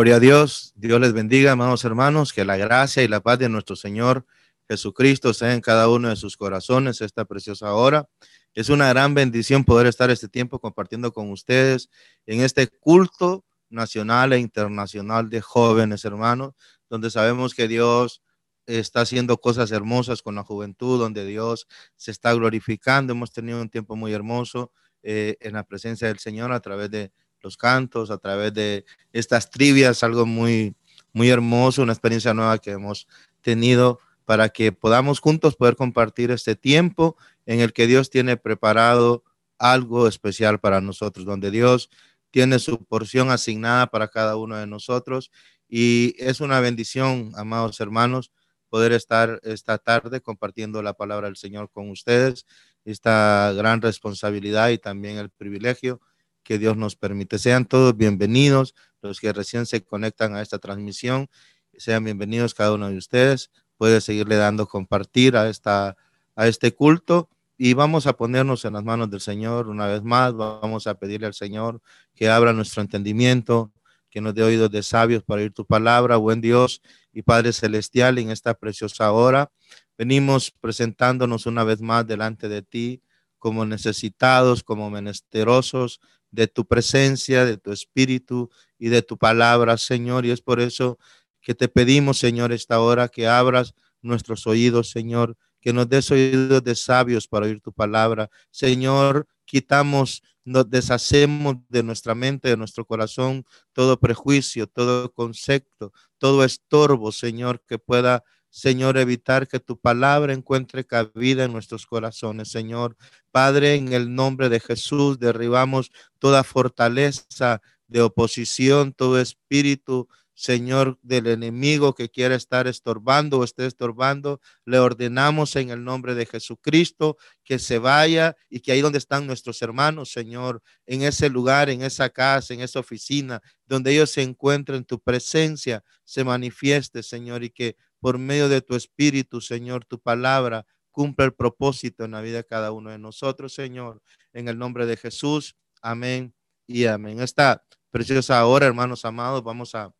[0.00, 0.72] Gloria a Dios.
[0.76, 2.32] Dios les bendiga, amados hermanos.
[2.32, 4.24] Que la gracia y la paz de nuestro Señor
[4.66, 8.08] Jesucristo sea en cada uno de sus corazones esta preciosa hora.
[8.54, 11.90] Es una gran bendición poder estar este tiempo compartiendo con ustedes
[12.24, 16.54] en este culto nacional e internacional de jóvenes, hermanos,
[16.88, 18.22] donde sabemos que Dios
[18.64, 23.12] está haciendo cosas hermosas con la juventud, donde Dios se está glorificando.
[23.12, 24.72] Hemos tenido un tiempo muy hermoso
[25.02, 29.50] eh, en la presencia del Señor a través de los cantos, a través de estas
[29.50, 30.74] trivias, algo muy,
[31.12, 33.06] muy hermoso, una experiencia nueva que hemos
[33.40, 39.24] tenido para que podamos juntos poder compartir este tiempo en el que Dios tiene preparado
[39.58, 41.90] algo especial para nosotros, donde Dios
[42.30, 45.30] tiene su porción asignada para cada uno de nosotros.
[45.68, 48.32] Y es una bendición, amados hermanos,
[48.68, 52.46] poder estar esta tarde compartiendo la palabra del Señor con ustedes,
[52.84, 56.00] esta gran responsabilidad y también el privilegio
[56.42, 57.38] que Dios nos permite.
[57.38, 61.28] Sean todos bienvenidos, los que recién se conectan a esta transmisión,
[61.76, 63.50] sean bienvenidos cada uno de ustedes.
[63.76, 65.96] Puede seguirle dando compartir a, esta,
[66.36, 70.34] a este culto y vamos a ponernos en las manos del Señor una vez más.
[70.34, 71.80] Vamos a pedirle al Señor
[72.14, 73.72] que abra nuestro entendimiento,
[74.10, 78.18] que nos dé oídos de sabios para oír tu palabra, buen Dios y Padre Celestial,
[78.18, 79.50] en esta preciosa hora.
[79.96, 83.02] Venimos presentándonos una vez más delante de ti
[83.38, 86.00] como necesitados, como menesterosos,
[86.30, 90.26] de tu presencia, de tu espíritu y de tu palabra, Señor.
[90.26, 90.98] Y es por eso
[91.40, 96.62] que te pedimos, Señor, esta hora que abras nuestros oídos, Señor, que nos des oídos
[96.64, 98.30] de sabios para oír tu palabra.
[98.50, 106.44] Señor, quitamos, nos deshacemos de nuestra mente, de nuestro corazón, todo prejuicio, todo concepto, todo
[106.44, 112.96] estorbo, Señor, que pueda Señor, evitar que tu palabra encuentre cabida en nuestros corazones, Señor.
[113.30, 120.08] Padre, en el nombre de Jesús, derribamos toda fortaleza de oposición, todo espíritu,
[120.40, 126.14] Señor, del enemigo que quiera estar estorbando o esté estorbando, le ordenamos en el nombre
[126.14, 131.28] de Jesucristo que se vaya y que ahí donde están nuestros hermanos, Señor, en ese
[131.28, 137.02] lugar, en esa casa, en esa oficina, donde ellos se encuentren, tu presencia se manifieste,
[137.02, 142.12] Señor, y que por medio de tu espíritu, Señor, tu palabra cumpla el propósito en
[142.12, 144.02] la vida de cada uno de nosotros, Señor,
[144.32, 145.56] en el nombre de Jesús.
[145.82, 146.34] Amén
[146.66, 147.20] y amén.
[147.20, 149.92] Esta preciosa hora, hermanos amados, vamos a,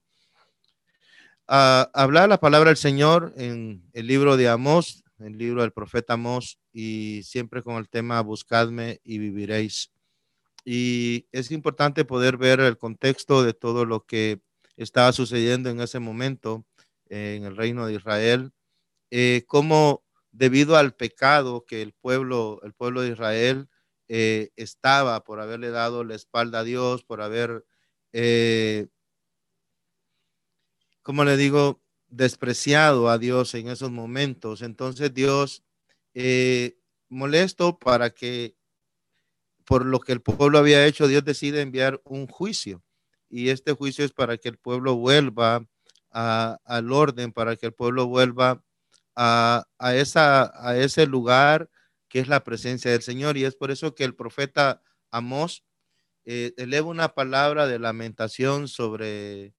[1.47, 6.61] hablar la palabra del Señor en el libro de Amós, el libro del profeta Amós,
[6.73, 9.91] y siempre con el tema buscadme y viviréis.
[10.65, 14.41] Y es importante poder ver el contexto de todo lo que
[14.77, 16.65] estaba sucediendo en ese momento
[17.11, 18.53] en el reino de Israel,
[19.11, 23.69] eh, como debido al pecado que el pueblo, el pueblo de Israel
[24.09, 27.65] eh, estaba por haberle dado la espalda a Dios, por haber,
[28.13, 28.87] eh,
[31.03, 34.63] como le digo, despreciado a Dios en esos momentos.
[34.63, 35.65] Entonces Dios,
[37.09, 38.57] molesto para que,
[39.65, 42.83] por lo que el pueblo había hecho, Dios decide enviar un juicio.
[43.29, 45.67] Y este juicio es para que el pueblo vuelva
[46.11, 48.63] al orden para que el pueblo vuelva
[49.17, 51.69] a, esa, a ese lugar
[52.09, 53.37] que es la presencia del Señor.
[53.37, 55.65] Y es por eso que el profeta Amós
[56.25, 59.55] eh, eleva una palabra de lamentación sobre,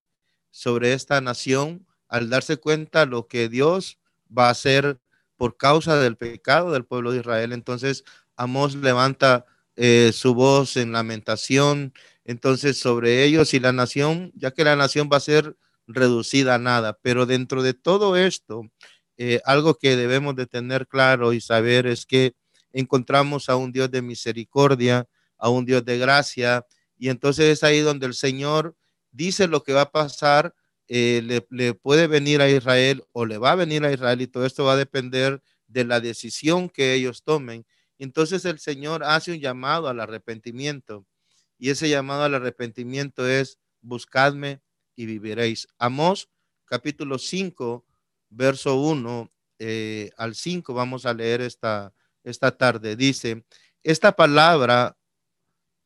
[0.50, 4.00] sobre esta nación al darse cuenta lo que Dios
[4.38, 5.00] va a hacer
[5.38, 7.54] por causa del pecado del pueblo de Israel.
[7.54, 8.04] Entonces
[8.36, 9.46] Amós levanta
[9.76, 11.94] eh, su voz en lamentación
[12.26, 15.56] entonces sobre ellos y la nación, ya que la nación va a ser
[15.88, 16.98] reducida a nada.
[17.02, 18.64] Pero dentro de todo esto,
[19.18, 22.34] eh, algo que debemos de tener claro y saber es que
[22.74, 26.66] encontramos a un Dios de misericordia, a un Dios de gracia,
[26.98, 28.76] y entonces es ahí donde el Señor
[29.12, 30.54] dice lo que va a pasar,
[30.88, 34.28] eh, le, le, puede venir a Israel o le va a venir a Israel y
[34.28, 37.66] todo esto va a depender de la decisión que ellos tomen.
[37.98, 41.06] Entonces el Señor hace un llamado al arrepentimiento
[41.58, 44.62] y ese llamado al arrepentimiento es buscadme
[45.02, 45.68] y viviréis.
[45.80, 46.30] Amos
[46.66, 47.84] capítulo 5,
[48.30, 51.92] verso 1 eh, al 5, vamos a leer esta,
[52.24, 52.96] esta tarde.
[52.96, 53.44] Dice,
[53.82, 54.98] esta palabra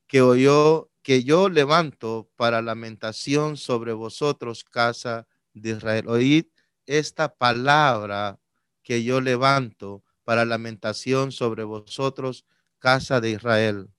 [0.05, 6.09] que oyó, que yo levanto para lamentación sobre vosotros, casa de Israel.
[6.09, 6.47] Oíd
[6.85, 8.39] esta palabra
[8.83, 12.45] que yo levanto para lamentación sobre vosotros,
[12.79, 13.89] casa de Israel.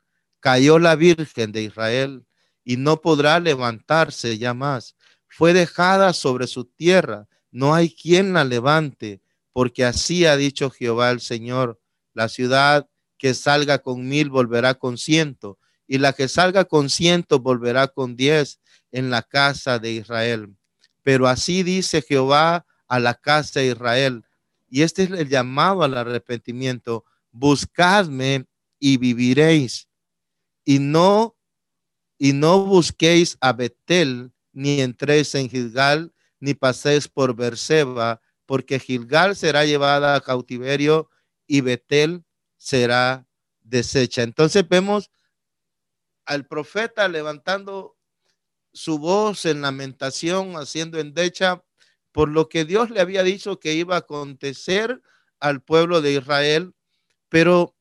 [0.40, 2.26] Cayó la Virgen de Israel
[2.66, 4.96] y no podrá levantarse ya más.
[5.28, 9.22] Fue dejada sobre su tierra, no hay quien la levante,
[9.52, 11.80] porque así ha dicho Jehová el Señor,
[12.12, 17.38] la ciudad que salga con mil volverá con ciento, y la que salga con ciento
[17.38, 18.58] volverá con diez
[18.90, 20.56] en la casa de Israel.
[21.04, 24.24] Pero así dice Jehová a la casa de Israel.
[24.68, 27.04] Y este es el llamado al arrepentimiento.
[27.30, 28.46] Buscadme
[28.80, 29.88] y viviréis.
[30.64, 31.35] Y no,
[32.18, 39.36] y no busquéis a Betel, ni entréis en Gilgal, ni paséis por Berseba, porque Gilgal
[39.36, 41.10] será llevada a cautiverio
[41.46, 42.24] y Betel
[42.56, 43.26] será
[43.60, 44.22] deshecha.
[44.22, 45.10] Entonces vemos
[46.24, 47.96] al profeta levantando
[48.72, 51.64] su voz en lamentación, haciendo endecha
[52.12, 55.02] por lo que Dios le había dicho que iba a acontecer
[55.40, 56.74] al pueblo de Israel,
[57.28, 57.76] pero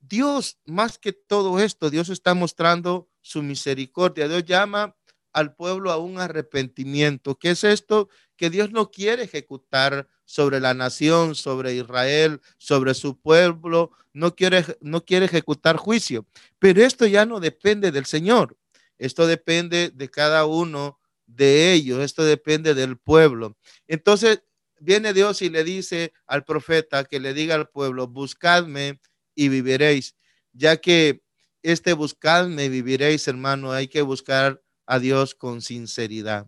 [0.00, 4.28] Dios, más que todo esto, Dios está mostrando su misericordia.
[4.28, 4.94] Dios llama
[5.32, 7.36] al pueblo a un arrepentimiento.
[7.38, 8.08] ¿Qué es esto?
[8.36, 14.64] Que Dios no quiere ejecutar sobre la nación, sobre Israel, sobre su pueblo, no quiere,
[14.80, 16.26] no quiere ejecutar juicio.
[16.58, 18.56] Pero esto ya no depende del Señor.
[18.98, 22.00] Esto depende de cada uno de ellos.
[22.00, 23.56] Esto depende del pueblo.
[23.88, 24.42] Entonces
[24.80, 29.00] viene Dios y le dice al profeta que le diga al pueblo, buscadme
[29.34, 30.14] y viviréis,
[30.52, 31.23] ya que
[31.64, 36.46] este buscadme viviréis, hermano, hay que buscar a Dios con sinceridad.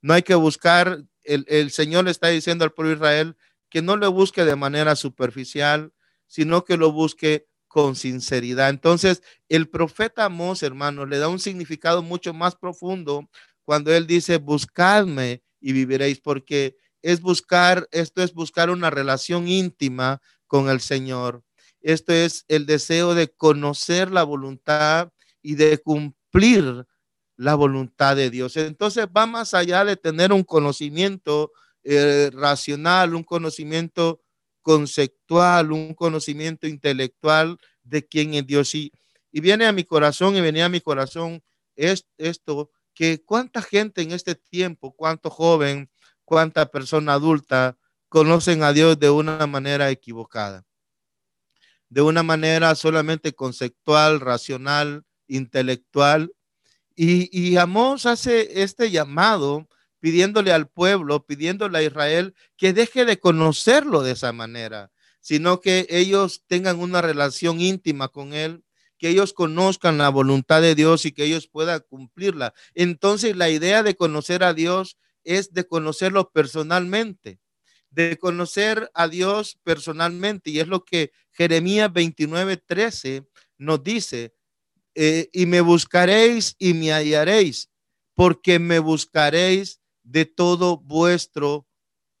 [0.00, 3.36] No hay que buscar, el, el Señor le está diciendo al pueblo Israel
[3.68, 5.92] que no lo busque de manera superficial,
[6.26, 8.70] sino que lo busque con sinceridad.
[8.70, 13.28] Entonces, el profeta Amós, hermano, le da un significado mucho más profundo
[13.64, 20.20] cuando él dice, buscadme y viviréis, porque es buscar, esto es buscar una relación íntima
[20.46, 21.42] con el Señor.
[21.82, 25.10] Esto es el deseo de conocer la voluntad
[25.42, 26.86] y de cumplir
[27.36, 28.56] la voluntad de Dios.
[28.56, 31.52] Entonces va más allá de tener un conocimiento
[31.82, 34.22] eh, racional, un conocimiento
[34.62, 38.74] conceptual, un conocimiento intelectual de quién es Dios.
[38.74, 38.92] Y,
[39.32, 41.42] y viene a mi corazón y venía a mi corazón
[41.74, 45.90] es, esto, que cuánta gente en este tiempo, cuánto joven,
[46.24, 47.78] cuánta persona adulta
[48.08, 50.64] conocen a Dios de una manera equivocada,
[51.92, 56.32] de una manera solamente conceptual, racional, intelectual,
[56.96, 59.68] y, y Amós hace este llamado
[60.00, 64.90] pidiéndole al pueblo, pidiéndole a Israel que deje de conocerlo de esa manera,
[65.20, 68.64] sino que ellos tengan una relación íntima con él,
[68.96, 72.54] que ellos conozcan la voluntad de Dios y que ellos puedan cumplirla.
[72.74, 77.38] Entonces la idea de conocer a Dios es de conocerlo personalmente,
[77.92, 80.50] de conocer a Dios personalmente.
[80.50, 83.26] Y es lo que Jeremías 29, 13
[83.58, 84.34] nos dice,
[84.94, 87.70] eh, y me buscaréis y me hallaréis,
[88.14, 91.66] porque me buscaréis de todo vuestro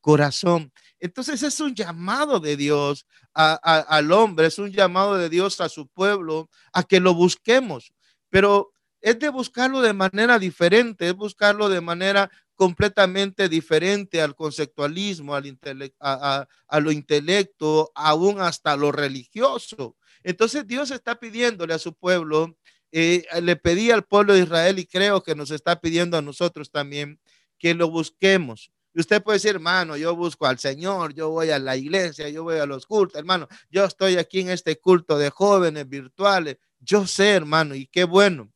[0.00, 0.72] corazón.
[1.00, 5.88] Entonces es un llamado de Dios al hombre, es un llamado de Dios a su
[5.88, 7.92] pueblo a que lo busquemos,
[8.28, 15.34] pero es de buscarlo de manera diferente, es buscarlo de manera completamente diferente al conceptualismo,
[15.34, 15.58] al
[16.00, 19.96] a, a, lo intelecto, aún hasta lo religioso.
[20.22, 22.56] Entonces Dios está pidiéndole a su pueblo
[22.94, 26.70] eh, le pedí al pueblo de Israel y creo que nos está pidiendo a nosotros
[26.70, 27.18] también
[27.58, 28.70] que lo busquemos.
[28.94, 32.42] Y usted puede decir, hermano, yo busco al Señor, yo voy a la iglesia, yo
[32.42, 36.58] voy a los cultos, hermano, yo estoy aquí en este culto de jóvenes virtuales.
[36.80, 38.52] Yo sé, hermano, y qué bueno,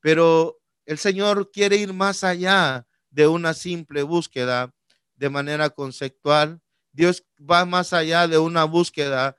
[0.00, 4.72] pero el Señor quiere ir más allá de una simple búsqueda
[5.16, 6.60] de manera conceptual.
[6.92, 9.36] Dios va más allá de una búsqueda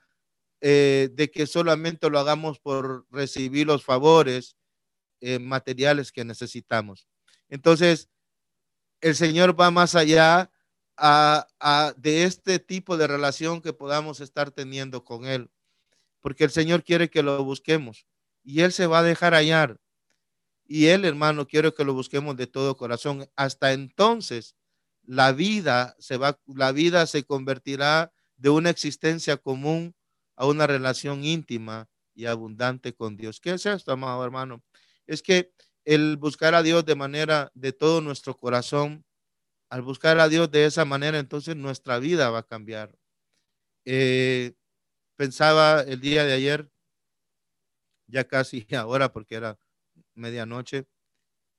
[0.61, 4.55] eh, de que solamente lo hagamos por recibir los favores
[5.19, 7.07] eh, materiales que necesitamos.
[7.49, 8.09] Entonces,
[9.01, 10.51] el Señor va más allá
[11.97, 15.49] de este tipo de relación que podamos estar teniendo con Él,
[16.19, 18.05] porque el Señor quiere que lo busquemos
[18.43, 19.79] y Él se va a dejar hallar.
[20.73, 23.29] Y Él, hermano, quiere que lo busquemos de todo corazón.
[23.35, 24.55] Hasta entonces,
[25.03, 29.93] la vida se va, la vida se convertirá de una existencia común
[30.37, 33.41] a una relación íntima y abundante con Dios.
[33.41, 34.63] ¿Qué es esto, amado hermano?
[35.07, 35.51] Es que
[35.83, 39.03] el buscar a Dios de manera de todo nuestro corazón,
[39.69, 42.97] al buscar a Dios de esa manera, entonces nuestra vida va a cambiar.
[43.83, 44.53] Eh,
[45.17, 46.71] pensaba el día de ayer,
[48.07, 49.59] ya casi ahora porque era
[50.15, 50.87] medianoche,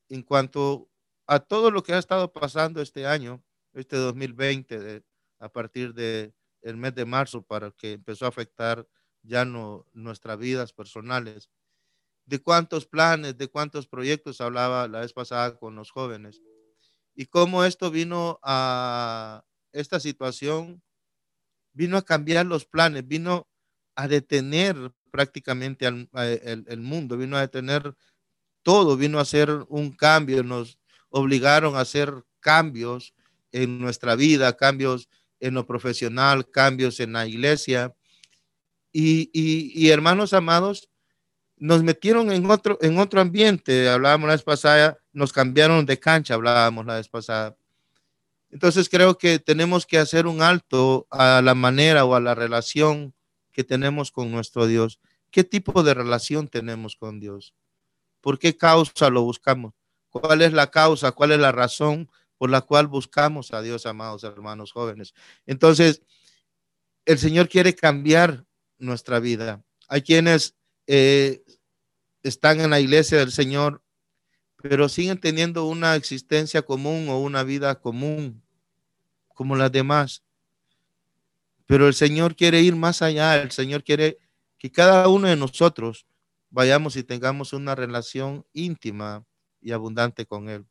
[0.09, 0.91] en cuanto
[1.27, 3.43] a todo lo que ha estado pasando este año,
[3.73, 5.03] este 2020,
[5.39, 8.87] a partir de el mes de marzo para que empezó a afectar
[9.23, 11.51] ya no nuestras vidas personales.
[12.25, 16.41] De cuántos planes, de cuántos proyectos hablaba la vez pasada con los jóvenes.
[17.15, 20.83] Y cómo esto vino a esta situación,
[21.73, 23.49] vino a cambiar los planes, vino
[23.97, 27.95] a detener prácticamente el, mundo, vino a detener
[28.63, 30.79] todo, vino a hacer un cambio, nos
[31.11, 33.15] obligaron a hacer cambios
[33.53, 35.09] en nuestra vida, cambios
[35.41, 37.95] en lo profesional, cambios en la iglesia.
[38.93, 40.89] Y, y, hermanos amados,
[41.57, 46.35] nos metieron en otro, en otro ambiente, hablábamos la vez pasada, nos cambiaron de cancha,
[46.35, 47.57] hablábamos la vez pasada.
[48.51, 53.15] Entonces creo que tenemos que hacer un alto a la manera o a la relación
[53.51, 55.01] que tenemos con nuestro Dios.
[55.31, 57.55] ¿Qué tipo de relación tenemos con Dios?
[58.23, 59.75] ¿Por qué causa lo buscamos?
[60.09, 61.13] ¿Cuál es la causa?
[61.13, 65.13] ¿Cuál es la razón por la cual buscamos a Dios, amados hermanos jóvenes?
[65.45, 66.03] Entonces,
[67.05, 68.47] el Señor quiere cambiar
[68.79, 69.63] nuestra vida.
[69.89, 70.55] Hay quienes
[70.87, 71.43] eh,
[72.23, 73.83] están en la iglesia del Señor,
[74.57, 78.41] pero siguen teniendo una existencia común o una vida común
[79.35, 80.23] como las demás.
[81.67, 84.19] Pero el Señor quiere ir más allá, el Señor quiere
[84.59, 86.07] que cada uno de nosotros
[86.53, 89.25] vayamos y tengamos una relación íntima
[89.61, 90.67] y abundante con Él.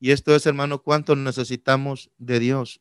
[0.00, 2.80] Y esto es, hermano, cuánto necesitamos de Dios.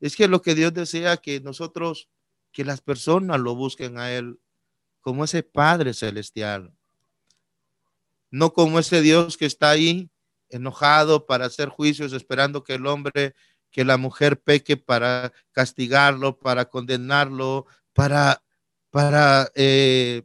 [0.00, 2.08] Es que lo que Dios desea que nosotros,
[2.52, 4.40] que las personas lo busquen a Él
[5.00, 6.74] como ese Padre celestial,
[8.30, 10.10] no como ese Dios que está ahí
[10.50, 13.34] enojado para hacer juicios, esperando que el hombre
[13.70, 18.42] que la mujer peque para castigarlo, para condenarlo, para,
[18.90, 20.22] para eh,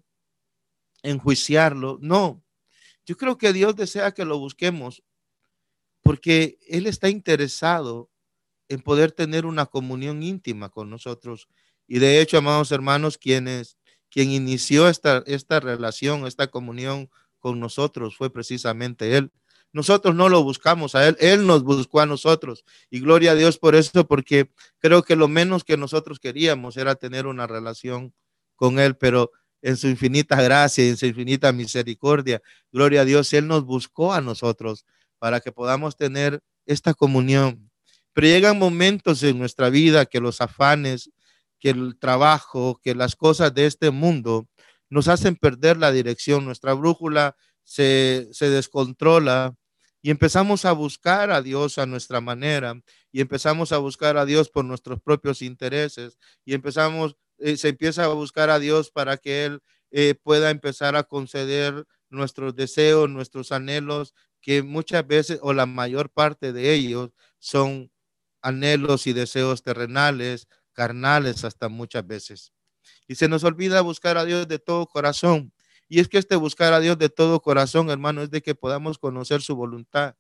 [1.04, 2.00] enjuiciarlo.
[2.02, 2.44] No,
[3.06, 5.04] yo creo que Dios desea que lo busquemos
[6.02, 8.10] porque Él está interesado
[8.70, 11.48] en poder tener una comunión íntima con nosotros.
[11.88, 13.78] Y de hecho, amados hermanos, quienes,
[14.10, 19.32] quien inició esta, esta relación, esta comunión con nosotros fue precisamente Él.
[19.74, 22.64] Nosotros no lo buscamos a Él, Él nos buscó a nosotros.
[22.90, 26.96] Y gloria a Dios por eso, porque creo que lo menos que nosotros queríamos era
[26.96, 28.14] tener una relación
[28.56, 29.32] con Él, pero
[29.64, 32.42] en su infinita gracia en su infinita misericordia,
[32.72, 34.86] gloria a Dios, Él nos buscó a nosotros
[35.18, 37.72] para que podamos tener esta comunión.
[38.14, 41.10] Pero llegan momentos en nuestra vida que los afanes,
[41.60, 44.48] que el trabajo, que las cosas de este mundo
[44.90, 49.56] nos hacen perder la dirección, nuestra brújula se, se descontrola
[50.02, 52.76] y empezamos a buscar a Dios a nuestra manera
[53.14, 58.06] y empezamos a buscar a Dios por nuestros propios intereses y empezamos, eh, se empieza
[58.06, 63.52] a buscar a Dios para que Él eh, pueda empezar a conceder nuestros deseos, nuestros
[63.52, 67.92] anhelos, que muchas veces o la mayor parte de ellos son
[68.42, 72.52] anhelos y deseos terrenales, carnales hasta muchas veces.
[73.08, 75.54] Y se nos olvida buscar a Dios de todo corazón.
[75.88, 78.98] Y es que este buscar a Dios de todo corazón, hermano, es de que podamos
[78.98, 80.16] conocer su voluntad.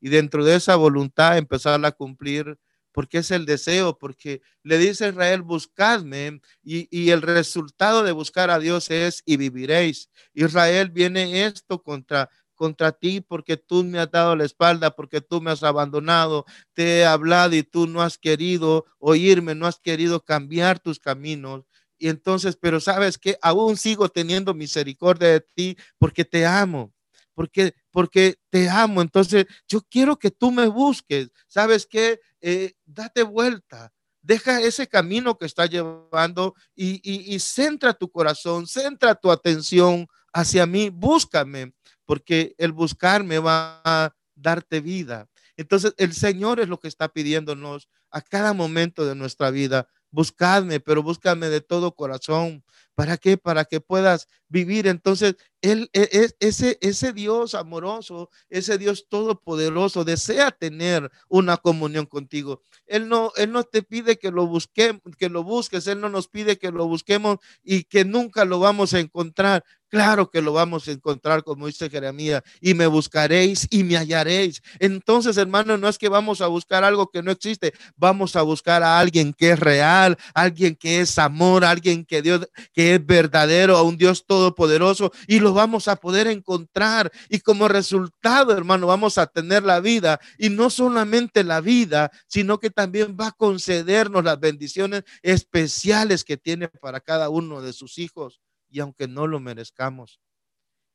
[0.00, 2.58] Y dentro de esa voluntad empezarla a cumplir,
[2.92, 8.58] porque es el deseo, porque le dice Israel, buscadme, y, el resultado de buscar a
[8.58, 10.10] Dios es, y viviréis.
[10.34, 15.40] Israel viene esto contra contra ti porque tú me has dado la espalda, porque tú
[15.40, 16.44] me has abandonado,
[16.74, 21.64] te he hablado y tú no has querido oírme, no has querido cambiar tus caminos.
[21.98, 26.92] Y entonces, pero sabes que aún sigo teniendo misericordia de ti porque te amo,
[27.34, 29.02] porque, porque te amo.
[29.02, 31.30] Entonces, yo quiero que tú me busques.
[31.46, 32.18] ¿Sabes qué?
[32.40, 33.92] Eh, date vuelta.
[34.22, 40.06] Deja ese camino que está llevando y, y, y centra tu corazón, centra tu atención
[40.32, 40.90] hacia mí.
[40.90, 45.28] Búscame, porque el buscarme va a darte vida.
[45.56, 50.78] Entonces, el Señor es lo que está pidiéndonos a cada momento de nuestra vida buscadme,
[50.78, 52.62] pero búscame de todo corazón.
[52.94, 53.38] ¿Para qué?
[53.38, 54.86] Para que puedas vivir.
[54.86, 62.04] Entonces, él, es, e, ese, ese Dios amoroso, ese Dios todopoderoso, desea tener una comunión
[62.06, 62.62] contigo.
[62.86, 65.86] Él no, él no te pide que lo busquemos, que lo busques.
[65.86, 69.64] Él no nos pide que lo busquemos y que nunca lo vamos a encontrar.
[69.92, 74.62] Claro que lo vamos a encontrar, como dice Jeremías, y me buscaréis y me hallaréis.
[74.78, 78.82] Entonces, hermano, no es que vamos a buscar algo que no existe, vamos a buscar
[78.82, 83.76] a alguien que es real, alguien que es amor, alguien que Dios que es verdadero,
[83.76, 89.18] a un Dios todopoderoso y lo vamos a poder encontrar y como resultado, hermano, vamos
[89.18, 94.24] a tener la vida y no solamente la vida, sino que también va a concedernos
[94.24, 98.40] las bendiciones especiales que tiene para cada uno de sus hijos
[98.72, 100.18] y aunque no lo merezcamos.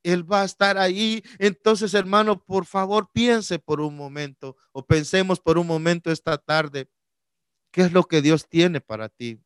[0.04, 1.24] Él va a estar ahí.
[1.38, 6.90] Entonces, hermano, por favor, piense por un momento o pensemos por un momento esta tarde,
[7.72, 9.40] ¿qué es lo que Dios tiene para ti?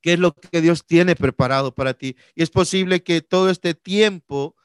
[0.00, 2.16] ¿Qué es lo que Dios tiene preparado para ti?
[2.34, 4.56] Y es posible que todo este tiempo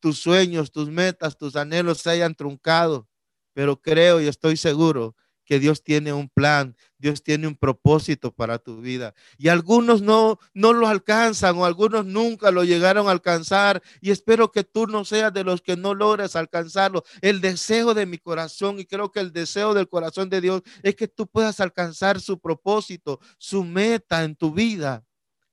[0.00, 3.08] tus sueños, tus metas, tus anhelos se hayan truncado,
[3.52, 5.14] pero creo y estoy seguro
[5.44, 9.14] que Dios tiene un plan, Dios tiene un propósito para tu vida.
[9.38, 13.82] Y algunos no, no lo alcanzan o algunos nunca lo llegaron a alcanzar.
[14.00, 17.04] Y espero que tú no seas de los que no logres alcanzarlo.
[17.20, 20.94] El deseo de mi corazón y creo que el deseo del corazón de Dios es
[20.94, 25.04] que tú puedas alcanzar su propósito, su meta en tu vida.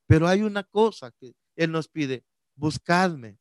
[0.05, 2.23] Pero hay una cosa que Él nos pide,
[2.55, 3.37] buscadme,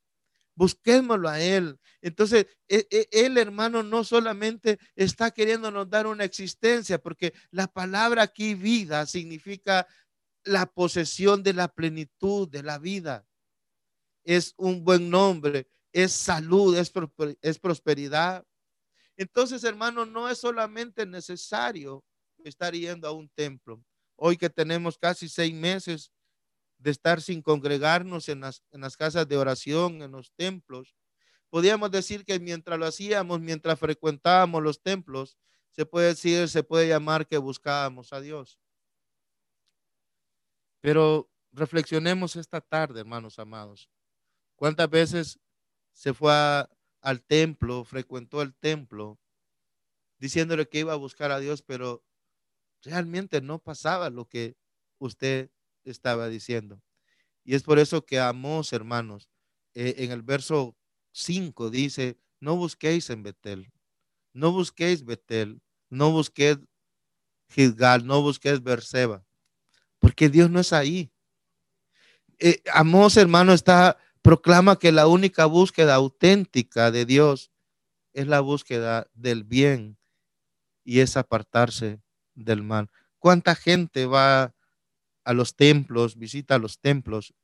[0.59, 1.79] busquémoslo a Él.
[2.03, 8.23] Entonces, e, e, Él, hermano, no solamente está queriéndonos dar una existencia, porque la palabra
[8.23, 9.87] aquí vida significa
[10.43, 13.25] la posesión de la plenitud de la vida.
[14.25, 16.93] Es un buen nombre, es salud, es,
[17.41, 18.45] es prosperidad.
[19.17, 22.05] Entonces, hermano, no es solamente necesario
[22.43, 23.81] estar yendo a un templo.
[24.17, 26.11] Hoy que tenemos casi seis meses
[26.79, 30.95] de estar sin congregarnos en las, en las casas de oración, en los templos.
[31.51, 35.37] Podríamos decir que mientras lo hacíamos, mientras frecuentábamos los templos,
[35.71, 38.59] se puede decir, se puede llamar que buscábamos a Dios.
[40.81, 43.91] Pero reflexionemos esta tarde, hermanos amados.
[44.57, 45.41] ¿Cuántas veces
[45.93, 46.33] se fue
[47.01, 49.19] al templo, frecuentó el templo,
[50.19, 52.05] diciéndole que iba a buscar a Dios, pero
[52.83, 54.57] realmente no pasaba lo que
[54.99, 55.51] usted
[55.91, 56.81] estaba diciendo.
[57.45, 59.29] Y es por eso que Amos, hermanos,
[59.75, 60.77] eh, en el verso
[61.13, 63.73] 5 dice, no busquéis en Betel,
[64.33, 66.59] no busquéis Betel, no busquéis
[67.49, 69.25] Gilgal, no busquéis Berseba,
[69.99, 71.11] porque Dios no es ahí.
[72.39, 77.51] Eh, Amos, hermano, está, proclama que la única búsqueda auténtica de Dios
[78.13, 79.99] es la búsqueda del bien
[80.85, 82.01] y es apartarse
[82.35, 82.91] del mal.
[83.19, 84.55] ¿Cuánta gente va
[85.29, 87.35] a los templos, visita los templos,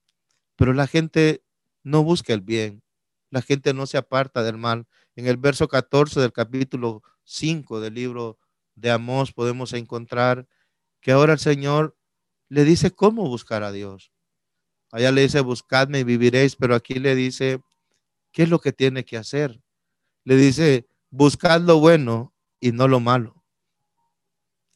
[0.56, 1.44] pero la gente
[1.82, 2.82] no busca el bien,
[3.28, 4.86] la gente no se aparta del mal.
[5.16, 8.38] En el verso 14 del capítulo 5 del libro
[8.74, 10.48] de Amós podemos encontrar
[11.02, 11.94] que ahora el Señor
[12.48, 14.12] le dice cómo buscar a Dios.
[14.90, 17.60] Allá le dice, buscadme y viviréis, pero aquí le dice,
[18.32, 19.60] ¿qué es lo que tiene que hacer?
[20.24, 23.44] Le dice, buscad lo bueno y no lo malo.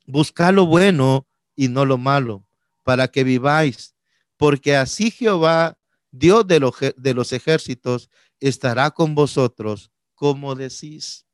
[0.05, 2.48] Buscad lo bueno y no lo malo
[2.89, 3.95] para que viváis,
[4.39, 5.79] porque así Jehová,
[6.11, 8.09] Dios de los, ejércitos,
[8.41, 11.27] estará con vosotros, como decís.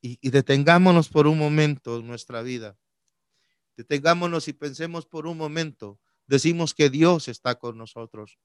[0.00, 2.78] Y detengámonos por un momento en nuestra vida.
[3.76, 6.00] Detengámonos y pensemos por un momento.
[6.26, 8.38] Decimos que Dios está con nosotros.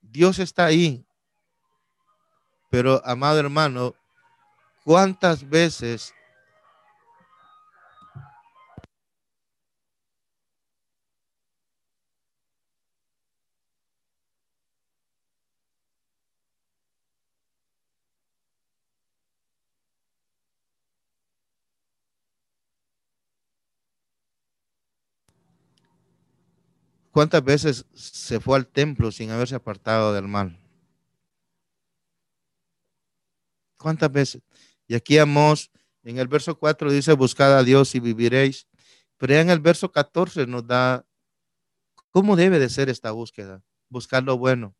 [0.00, 1.04] Dios está ahí.
[2.70, 3.96] Pero, amado hermano,
[4.84, 6.14] ¿cuántas veces
[27.18, 30.56] ¿Cuántas veces se fue al templo sin haberse apartado del mal?
[33.76, 34.42] ¿Cuántas veces?
[34.86, 35.72] Y aquí Amos,
[36.04, 38.68] en el verso 4 dice, buscad a Dios y viviréis.
[39.16, 41.04] Pero ya en el verso 14 nos da
[42.12, 43.64] cómo debe de ser esta búsqueda.
[43.88, 44.76] Buscar lo bueno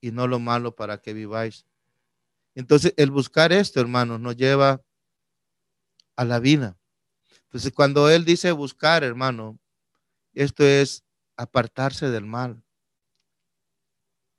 [0.00, 1.64] y no lo malo para que viváis.
[2.56, 4.82] Entonces, el buscar esto, hermanos, nos lleva
[6.16, 6.76] a la vida.
[7.44, 9.60] Entonces, cuando él dice buscar, hermano,
[10.34, 11.04] esto es
[11.38, 12.62] apartarse del mal.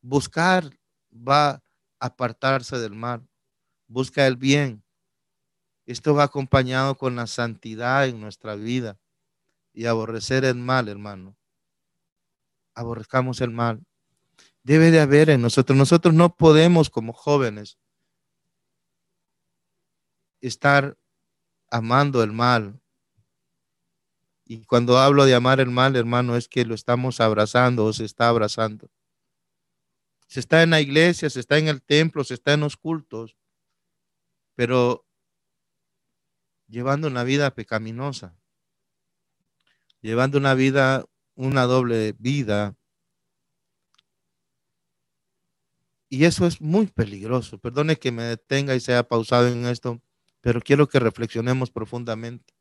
[0.02, 0.70] Buscar
[1.12, 1.62] va a
[2.00, 3.28] apartarse del mal.
[3.88, 4.84] Busca el bien.
[5.86, 9.00] Esto va acompañado con la santidad en nuestra vida
[9.74, 11.36] y aborrecer el mal, hermano.
[12.76, 13.84] Aborrezcamos el mal.
[14.62, 15.78] Debe de haber en nosotros.
[15.78, 17.80] Nosotros no podemos como jóvenes
[20.42, 20.98] estar
[21.72, 22.79] amando el mal
[24.52, 28.04] y cuando hablo de amar el mal, hermano, es que lo estamos abrazando o se
[28.04, 28.90] está abrazando.
[30.28, 33.38] Se está en la iglesia, se está en el templo, se está en los cultos,
[34.56, 35.06] pero
[36.68, 38.36] llevando una vida pecaminosa,
[40.02, 42.76] llevando una vida, una doble vida.
[46.10, 47.60] Y eso es muy peligroso.
[47.60, 50.02] Perdone que me detenga y sea pausado en esto,
[50.42, 52.59] pero quiero que reflexionemos profundamente.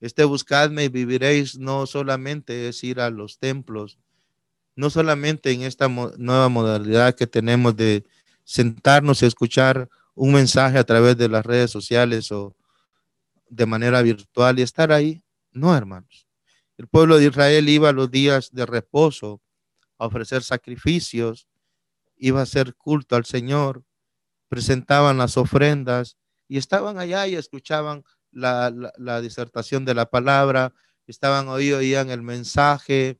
[0.00, 3.98] Este buscadme y viviréis no solamente es ir a los templos,
[4.76, 8.04] no solamente en esta nueva modalidad que tenemos de
[8.44, 12.56] sentarnos y escuchar un mensaje a través de las redes sociales o
[13.48, 15.22] de manera virtual y estar ahí.
[15.52, 16.28] No, hermanos.
[16.76, 19.40] El pueblo de Israel iba los días de reposo
[19.98, 21.48] a ofrecer sacrificios,
[22.16, 23.84] iba a hacer culto al Señor,
[24.48, 28.04] presentaban las ofrendas y estaban allá y escuchaban
[28.38, 30.72] la, disertación de la palabra,
[31.06, 33.18] estaban hoy, oían el mensaje,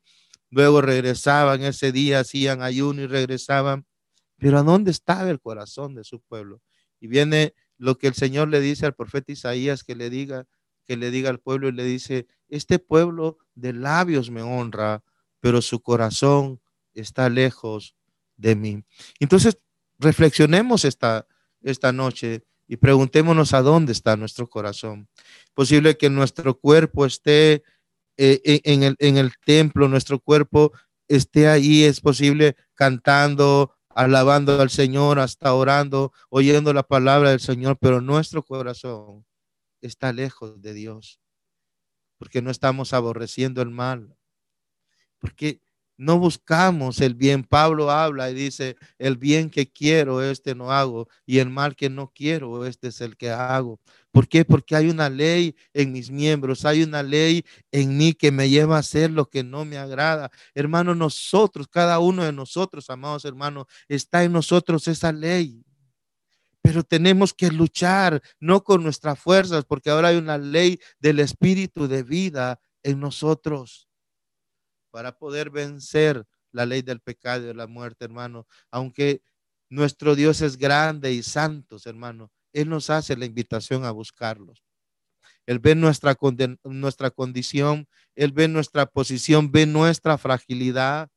[0.51, 3.87] luego regresaban ese día, hacían ayuno y regresaban.
[4.39, 6.61] Pero ¿a dónde estaba el corazón de su pueblo?
[7.01, 10.47] Y viene lo que el Señor le dice al profeta Isaías que le diga,
[10.85, 15.03] que le diga al pueblo y le dice, este pueblo de labios me honra,
[15.41, 16.61] pero su corazón
[16.95, 17.95] está lejos
[18.37, 18.85] de mí.
[19.21, 19.59] Entonces,
[19.99, 21.27] reflexionemos esta,
[21.63, 25.09] esta noche y preguntémonos a dónde está nuestro corazón.
[25.55, 27.65] Posible que nuestro cuerpo esté
[28.19, 30.73] eh, e, en, el, en el templo, nuestro cuerpo
[31.09, 37.79] esté ahí, es posible cantando, alabando al Señor, hasta orando, oyendo la palabra del Señor,
[37.81, 39.25] pero nuestro corazón
[39.81, 41.21] está lejos de Dios,
[42.19, 44.15] porque no estamos aborreciendo el mal,
[45.19, 45.63] porque
[45.99, 47.43] no buscamos el bien.
[47.45, 51.91] Pablo habla y dice, el bien que quiero, este no hago, y el mal que
[51.91, 53.81] no quiero, este es el que hago.
[54.13, 54.45] ¿Por qué?
[54.45, 58.77] Porque hay una ley en mis miembros, hay una ley en mí que me lleva
[58.77, 60.31] a hacer lo que no me agrada.
[60.55, 65.65] Hermanos, nosotros, cada uno de nosotros, amados hermanos, está en nosotros esa ley.
[66.63, 71.89] Pero tenemos que luchar, no con nuestras fuerzas, porque ahora hay una ley del espíritu
[71.89, 73.88] de vida en nosotros
[74.91, 78.47] para poder vencer la ley del pecado y de la muerte, hermano.
[78.71, 79.23] Aunque
[79.69, 84.65] nuestro Dios es grande y santo, hermano, Él nos hace la invitación a buscarlos.
[85.47, 86.17] Él ve nuestra,
[86.65, 91.09] nuestra condición, Él ve nuestra posición, ve nuestra fragilidad,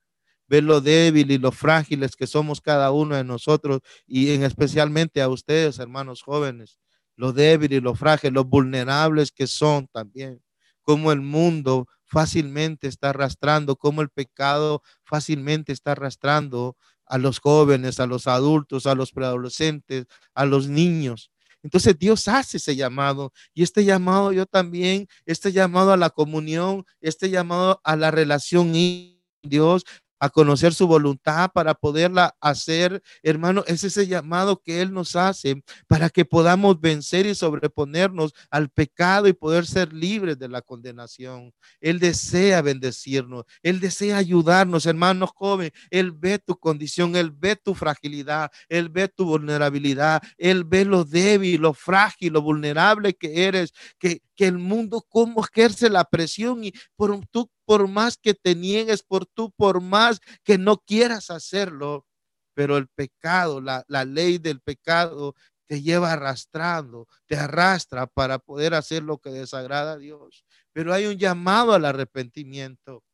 [0.48, 5.22] ve lo débil y lo frágiles que somos cada uno de nosotros y en especialmente
[5.22, 6.78] a ustedes, hermanos jóvenes,
[7.16, 10.42] lo débil y lo frágil, lo vulnerables que son también,
[10.82, 18.02] como el mundo fácilmente está arrastrando, como el pecado fácilmente está arrastrando a los jóvenes,
[18.02, 21.32] a los adultos, a los preadolescentes, a los niños.
[21.64, 26.86] Entonces Dios hace ese llamado y este llamado yo también, este llamado a la comunión,
[27.00, 29.86] este llamado a la relación y Dios,
[30.22, 35.64] a conocer su voluntad para poderla hacer, hermano, es ese llamado que Él nos hace
[35.88, 41.52] para que podamos vencer y sobreponernos al pecado y poder ser libres de la condenación.
[41.80, 45.72] Él desea bendecirnos, Él desea ayudarnos, hermanos jóvenes.
[45.90, 51.04] Él ve tu condición, Él ve tu fragilidad, Él ve tu vulnerabilidad, Él ve lo
[51.04, 56.64] débil, lo frágil, lo vulnerable que eres, que, que el mundo cómo ejerce la presión
[56.64, 61.30] y por tú por más que te niegues, por tú, por más que no quieras
[61.30, 62.06] hacerlo,
[62.54, 65.36] pero el pecado, la, ley del pecado
[65.68, 70.44] te lleva arrastrando, te arrastra para poder hacer lo que desagrada a Dios.
[70.74, 73.06] Pero hay un llamado al arrepentimiento.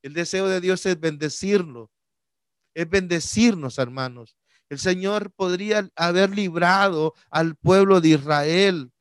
[0.00, 1.90] El deseo de Dios es bendecirlo,
[2.72, 4.34] es bendecirnos, hermanos.
[4.70, 8.92] El Señor podría haber librado al pueblo de Israel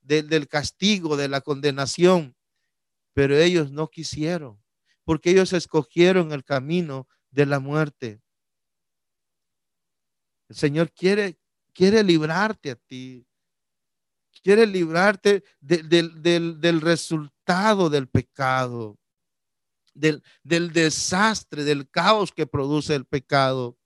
[0.00, 2.34] del castigo, de la condenación,
[3.12, 4.62] pero ellos no quisieron,
[5.04, 8.20] porque ellos escogieron el camino de la muerte.
[10.48, 11.38] El Señor quiere,
[11.72, 13.26] quiere librarte a ti,
[14.42, 18.98] quiere librarte del resultado del pecado,
[19.94, 23.76] del, del desastre, del caos que produce el pecado.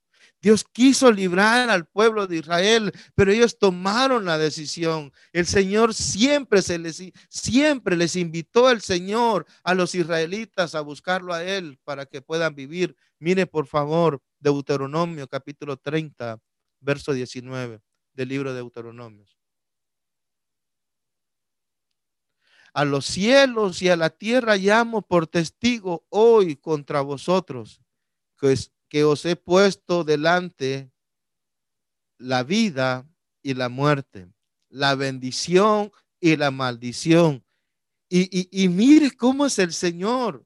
[0.45, 5.11] Dios quiso librar al pueblo de Israel, pero ellos tomaron la decisión.
[5.33, 11.33] El Señor siempre se les siempre les invitó el Señor a los israelitas a buscarlo
[11.33, 12.95] a él para que puedan vivir.
[13.19, 16.39] Mire por favor Deuteronomio capítulo 30,
[16.79, 17.81] verso 19
[18.13, 19.25] del libro de Deuteronomio.
[22.75, 27.81] A los cielos y a la tierra llamo por testigo hoy contra vosotros,
[28.39, 28.53] que
[28.89, 30.91] que os he puesto delante
[32.19, 33.07] la vida
[33.43, 34.29] y la muerte,
[34.69, 37.45] la bendición y la maldición.
[38.09, 40.45] Y, mire cómo es el Señor,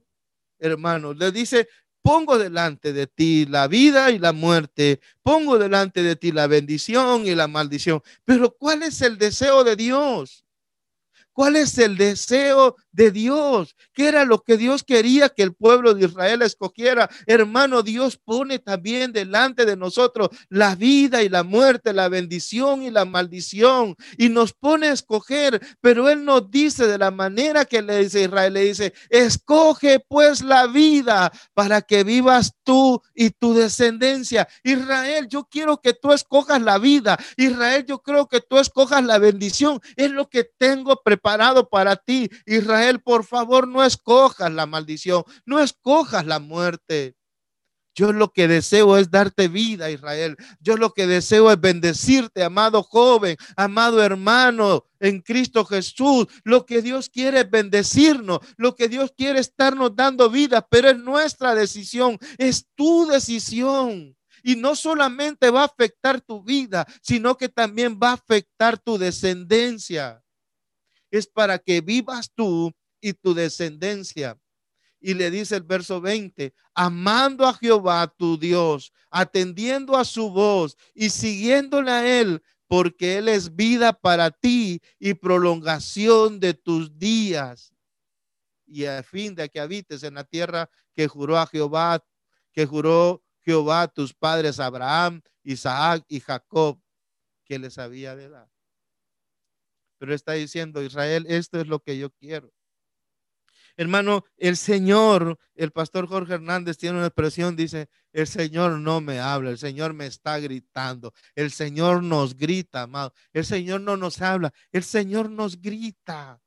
[0.58, 1.12] hermano.
[1.12, 1.68] Le dice,
[2.02, 7.26] pongo delante de ti la vida y la muerte, pongo delante de ti la bendición
[7.26, 8.02] y la maldición.
[8.24, 10.46] Pero ¿cuál es el deseo de Dios?
[11.32, 15.94] ¿Cuál es el deseo de Dios, que era lo que Dios quería que el pueblo
[15.94, 17.08] de Israel escogiera.
[17.26, 22.90] Hermano, Dios pone también delante de nosotros la vida y la muerte, la bendición y
[22.90, 27.82] la maldición, y nos pone a escoger, pero Él nos dice de la manera que
[27.82, 33.54] le dice Israel, le dice, escoge pues la vida para que vivas tú y tu
[33.54, 34.48] descendencia.
[34.64, 37.16] Israel, yo quiero que tú escojas la vida.
[37.36, 39.80] Israel, yo creo que tú escojas la bendición.
[39.94, 42.28] Es lo que tengo preparado para ti.
[42.44, 47.14] Israel, por favor, no escojas la maldición, no escojas la muerte.
[47.98, 50.36] Yo lo que deseo es darte vida, Israel.
[50.60, 56.28] Yo lo que deseo es bendecirte, amado joven, amado hermano en Cristo Jesús.
[56.44, 58.38] Lo que Dios quiere es bendecirnos.
[58.56, 64.16] Lo que Dios quiere es estarnos dando vida, pero es nuestra decisión, es tu decisión.
[64.44, 68.96] Y no solamente va a afectar tu vida, sino que también va a afectar tu
[68.96, 70.22] descendencia.
[71.10, 74.38] Es para que vivas tú y tu descendencia.
[75.00, 80.76] Y le dice el verso 20, amando a Jehová tu Dios, atendiendo a su voz
[80.92, 87.72] y siguiéndole a él, porque él es vida para ti y prolongación de tus días.
[88.66, 92.04] Y a fin de que habites en la tierra que juró a Jehová,
[92.52, 96.78] que juró Jehová a tus padres Abraham, Isaac y Jacob,
[97.44, 98.57] que les había de dar.
[99.98, 102.52] Pero está diciendo Israel, esto es lo que yo quiero.
[103.76, 109.20] Hermano, el Señor, el pastor Jorge Hernández tiene una expresión, dice, el Señor no me
[109.20, 114.20] habla, el Señor me está gritando, el Señor nos grita, amado, el Señor no nos
[114.20, 116.40] habla, el Señor nos grita.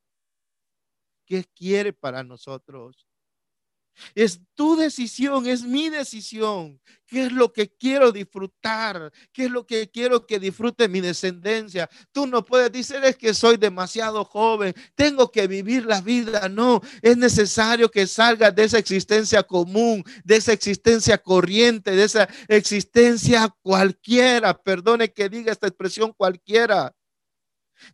[1.26, 3.08] ¿Qué quiere para nosotros?
[4.16, 6.80] Es tu decisión, es mi decisión.
[7.08, 9.12] ¿Qué es lo que quiero disfrutar?
[9.34, 11.90] ¿Qué es lo que quiero que disfrute mi descendencia?
[12.12, 16.48] Tú no puedes decir es que soy demasiado joven, tengo que vivir la vida.
[16.48, 22.30] No, es necesario que salgas de esa existencia común, de esa existencia corriente, de esa
[22.48, 24.58] existencia cualquiera.
[24.58, 26.96] Perdone que diga esta expresión cualquiera.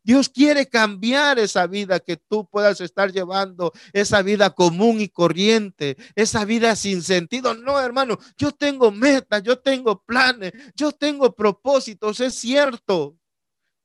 [0.04, 5.98] Dios quiere cambiar esa vida que tú puedas estar llevando, esa vida común y corriente,
[6.16, 7.54] esa vida sin sentido.
[7.54, 13.18] No, hermano, yo tengo metas, yo tengo planes, yo tengo propósitos, es cierto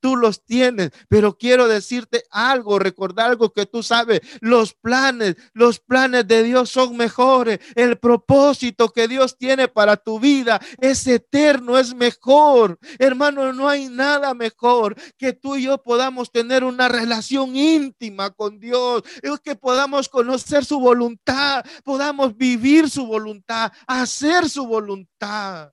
[0.03, 5.79] tú los tienes, pero quiero decirte algo, recordar algo que tú sabes, los planes, los
[5.79, 11.77] planes de Dios son mejores, el propósito que Dios tiene para tu vida es eterno,
[11.77, 12.77] es mejor.
[12.99, 18.59] Hermano, no hay nada mejor que tú y yo podamos tener una relación íntima con
[18.59, 25.71] Dios, es que podamos conocer su voluntad, podamos vivir su voluntad, hacer su voluntad.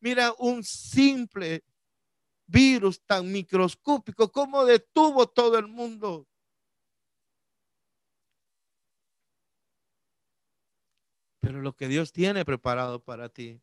[0.00, 1.62] Mira, un simple
[2.48, 6.26] virus tan microscópico, como detuvo todo el mundo.
[11.40, 13.60] Pero lo que Dios tiene preparado para ti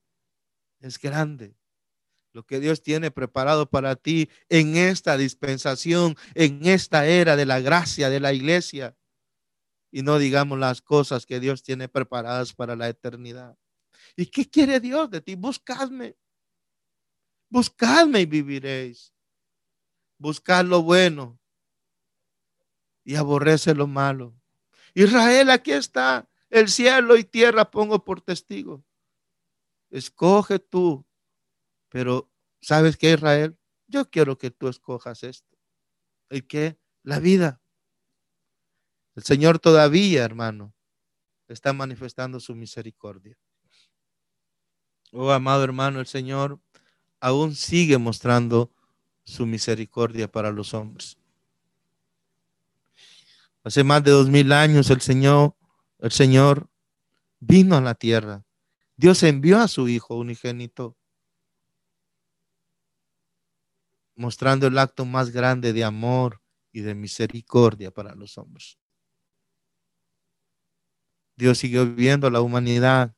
[0.79, 1.55] es grande.
[2.31, 7.59] Lo que Dios tiene preparado para ti en esta dispensación, en esta era de la
[7.59, 8.97] gracia de la iglesia.
[9.91, 13.57] Y no digamos las cosas que Dios tiene preparadas para la eternidad.
[14.17, 15.35] ¿Y qué quiere Dios de ti?
[15.35, 16.17] Buscadme.
[17.55, 19.13] Buscadme y viviréis.
[20.17, 21.39] Buscad lo bueno
[23.05, 24.35] y aborrece lo malo.
[24.93, 26.29] Israel, aquí está.
[26.49, 28.83] El cielo y tierra pongo por testigo.
[29.89, 31.07] Escoge tú.
[31.87, 33.57] Pero, ¿sabes qué, Israel?
[33.87, 35.57] Yo quiero que tú escojas esto.
[36.27, 36.77] ¿El qué?
[37.03, 37.61] La vida.
[39.15, 40.75] El Señor todavía, hermano,
[41.47, 43.39] está manifestando su misericordia.
[45.13, 46.59] Oh, amado hermano, el Señor
[47.19, 48.71] aún sigue mostrando
[49.23, 51.17] su misericordia para los hombres.
[53.63, 55.55] Hace más de dos mil años el Señor,
[55.99, 56.69] el Señor
[57.39, 58.45] vino a la tierra.
[58.95, 60.95] Dios envió a su Hijo unigénito,
[64.15, 68.77] mostrando el acto más grande de amor y de misericordia para los hombres.
[71.35, 73.15] Dios siguió viendo a la humanidad,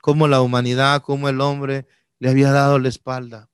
[0.00, 1.86] como la humanidad, como el hombre
[2.22, 3.50] le había dado la espalda,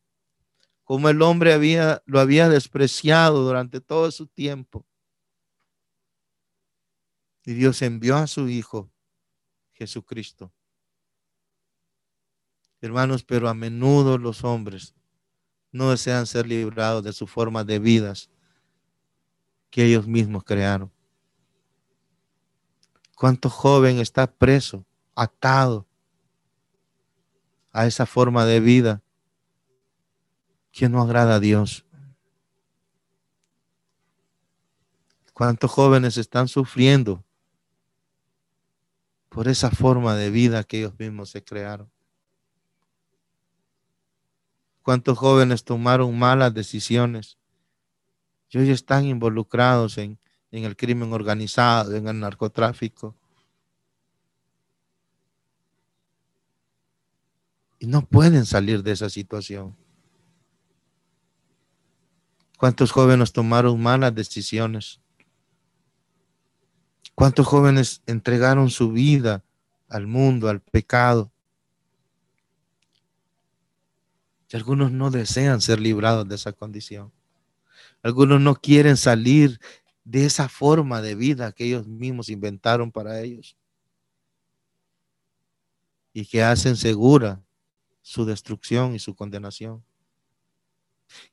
[0.84, 4.86] como el hombre había, lo había despreciado durante todo su tiempo.
[7.46, 8.92] Y Dios envió a su Hijo,
[9.72, 10.52] Jesucristo.
[12.82, 14.94] Hermanos, pero a menudo los hombres
[15.72, 18.28] no desean ser librados de su forma de vidas
[19.70, 20.92] que ellos mismos crearon.
[23.16, 25.87] ¿Cuánto joven está preso, atado
[27.78, 29.04] a esa forma de vida
[30.72, 31.86] que no agrada a Dios.
[35.32, 37.24] ¿Cuántos jóvenes están sufriendo
[39.28, 41.88] por esa forma de vida que ellos mismos se crearon?
[44.82, 47.38] ¿Cuántos jóvenes tomaron malas decisiones
[48.50, 50.18] y hoy están involucrados en,
[50.50, 53.14] en el crimen organizado, en el narcotráfico?
[57.78, 59.76] Y no pueden salir de esa situación.
[62.56, 65.00] ¿Cuántos jóvenes tomaron malas decisiones?
[67.14, 69.44] ¿Cuántos jóvenes entregaron su vida
[69.88, 71.32] al mundo, al pecado.
[74.52, 77.12] Algunos no desean ser librados de esa condición.
[78.02, 79.60] Algunos no quieren salir
[80.04, 83.56] de esa forma de vida que ellos mismos inventaron para ellos
[86.14, 87.42] y que hacen segura
[88.08, 89.84] su destrucción y su condenación.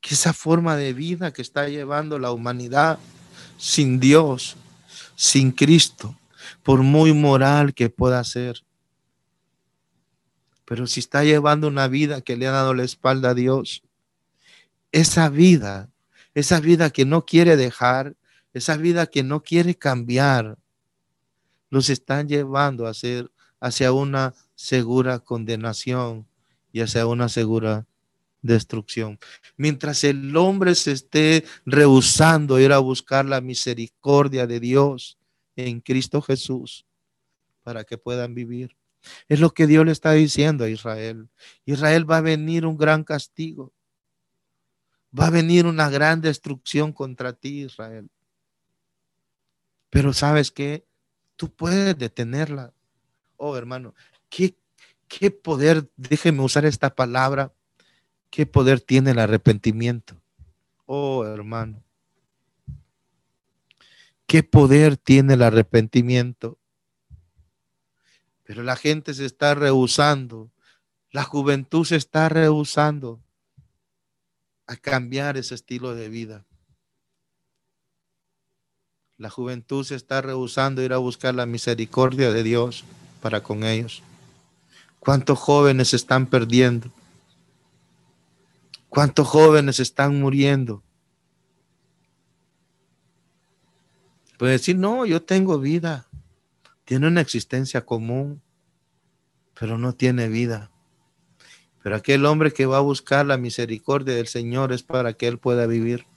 [0.01, 2.99] Que esa forma de vida que está llevando la humanidad
[3.57, 4.57] sin Dios,
[5.15, 6.19] sin Cristo,
[6.63, 8.65] por muy moral que pueda ser,
[10.65, 13.81] pero si está llevando una vida que le ha dado la espalda a Dios,
[14.91, 15.89] esa vida,
[16.33, 18.17] esa vida que no quiere dejar,
[18.53, 20.57] esa vida que no quiere cambiar,
[21.69, 26.27] los están llevando a ser hacia una segura condenación
[26.75, 27.87] y hacia una segura
[28.41, 29.17] destrucción.
[29.55, 35.17] Mientras el hombre se esté rehusando ir a buscar la misericordia de Dios
[35.55, 36.85] en Cristo Jesús
[37.63, 38.75] para que puedan vivir.
[39.29, 41.29] Es lo que Dios le está diciendo a Israel.
[41.63, 43.71] Israel va a venir un gran castigo.
[45.17, 48.09] Va a venir una gran destrucción contra ti, Israel.
[49.89, 50.85] Pero sabes que
[51.37, 52.73] tú puedes detenerla.
[53.37, 53.95] Oh, hermano,
[54.27, 54.57] qué,
[55.07, 57.53] qué poder, déjeme usar esta palabra,
[58.29, 60.15] qué poder tiene el arrepentimiento.
[60.85, 61.83] Oh, hermano,
[64.27, 66.57] qué poder tiene el arrepentimiento.
[68.43, 70.51] Pero la gente se está rehusando,
[71.11, 73.19] la juventud se está rehusando
[74.67, 76.45] a cambiar ese estilo de vida.
[79.17, 82.83] La juventud se está rehusando a ir a buscar la misericordia de Dios
[83.21, 84.03] para con ellos.
[85.05, 86.91] ¿Cuántos jóvenes están perdiendo?
[88.89, 90.81] ¿Cuántos jóvenes están muriendo?
[94.39, 96.07] Puede decir, no, yo tengo vida.
[96.85, 98.41] Tiene una existencia común,
[99.59, 100.71] pero no tiene vida.
[101.83, 105.37] Pero aquel hombre que va a buscar la misericordia del Señor es para que él
[105.37, 106.07] pueda vivir.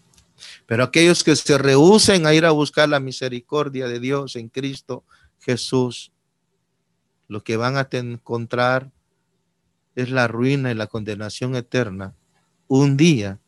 [0.65, 5.05] Pero aquellos que se rehúsen a ir a buscar la misericordia de Dios en Cristo
[5.41, 6.11] Jesús,
[7.29, 8.91] lo que van a encontrar
[9.95, 12.15] es la ruina y la condenación eterna.
[12.67, 13.39] Un día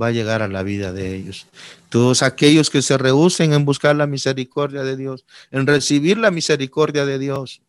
[0.00, 1.46] va a llegar a la vida de ellos.
[1.88, 7.04] Todos aquellos que se rehúsen en buscar la misericordia de Dios, en recibir la misericordia
[7.06, 7.62] de Dios,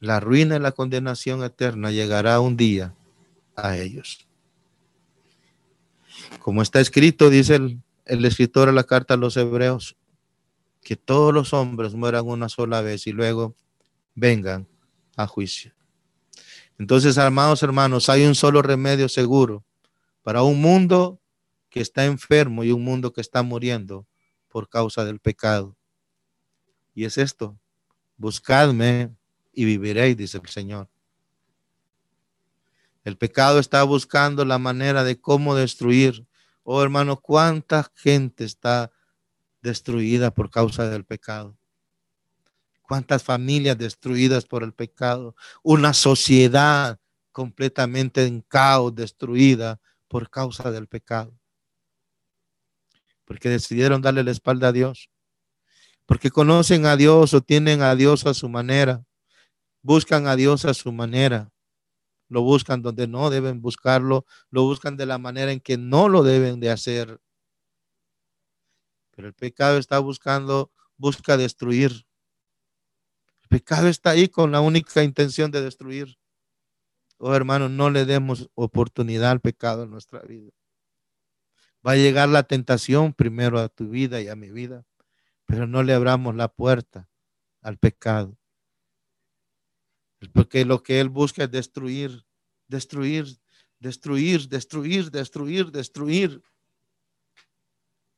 [0.00, 2.94] la ruina y la condenación eterna llegará un día
[3.54, 4.26] a ellos.
[6.40, 7.56] Como está escrito, dice
[8.04, 9.96] el, escritor de la carta a los hebreos,
[10.86, 13.56] que todos los hombres mueran una sola vez y luego
[14.14, 14.68] vengan
[15.16, 15.72] a juicio.
[16.78, 19.64] Entonces, amados hermanos, hay un solo remedio seguro
[20.22, 21.20] para un mundo
[21.70, 24.06] que está enfermo y un mundo que está muriendo
[24.46, 25.76] por causa del pecado.
[26.94, 27.58] Y es esto,
[28.16, 29.12] buscadme
[29.52, 30.88] y viviréis, dice el Señor.
[33.02, 36.28] El pecado está buscando la manera de cómo destruir.
[36.62, 38.92] Oh hermano, cuánta gente está
[39.66, 41.58] destruida por causa del pecado.
[42.82, 45.34] Cuántas familias destruidas por el pecado.
[45.64, 47.00] Una sociedad
[47.32, 51.36] completamente en caos, destruida por causa del pecado.
[53.24, 55.10] Porque decidieron darle la espalda a Dios.
[56.06, 59.04] Porque conocen a Dios o tienen a Dios a su manera.
[59.82, 61.50] Buscan a Dios a su manera.
[62.28, 64.26] Lo buscan donde no deben buscarlo.
[64.48, 67.20] Lo buscan de la manera en que no lo deben de hacer.
[69.16, 72.06] Pero el pecado está buscando, busca destruir.
[73.42, 76.18] El pecado está ahí con la única intención de destruir.
[77.18, 80.52] Oh hermano, no le demos oportunidad al pecado en nuestra vida.
[81.84, 84.84] Va a llegar la tentación primero a tu vida y a mi vida,
[85.46, 87.08] pero no le abramos la puerta
[87.62, 88.36] al pecado.
[90.34, 92.26] Porque lo que él busca es destruir,
[92.68, 93.38] destruir,
[93.78, 96.42] destruir, destruir, destruir, destruir.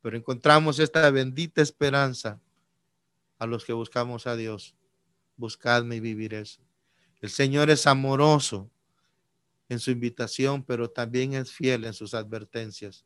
[0.00, 2.40] Pero encontramos esta bendita esperanza
[3.38, 4.74] a los que buscamos a Dios.
[5.36, 6.34] Buscadme y vivir.
[6.34, 8.70] El Señor es amoroso
[9.68, 13.04] en su invitación, pero también es fiel en sus advertencias.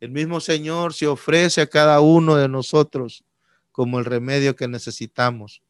[0.00, 3.24] El mismo Señor se ofrece a cada uno de nosotros
[3.72, 5.62] como el remedio que necesitamos.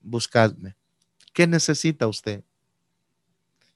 [0.00, 0.76] Buscadme.
[1.32, 2.44] ¿Qué necesita usted?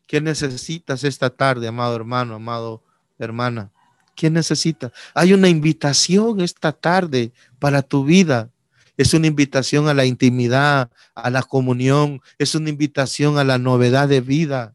[0.07, 2.83] ¿Qué necesitas esta tarde, amado hermano, amado
[3.19, 3.73] hermana?
[4.19, 4.91] ¿Qué necesita?
[5.15, 8.51] Hay una invitación esta tarde para tu vida.
[8.97, 14.09] Es una invitación a la intimidad, a la comunión, es una invitación a la novedad
[14.09, 14.75] de vida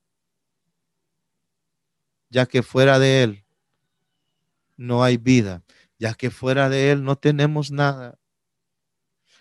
[2.34, 3.46] ya que fuera de Él
[4.76, 5.62] no hay vida,
[6.00, 8.18] ya que fuera de Él no tenemos nada.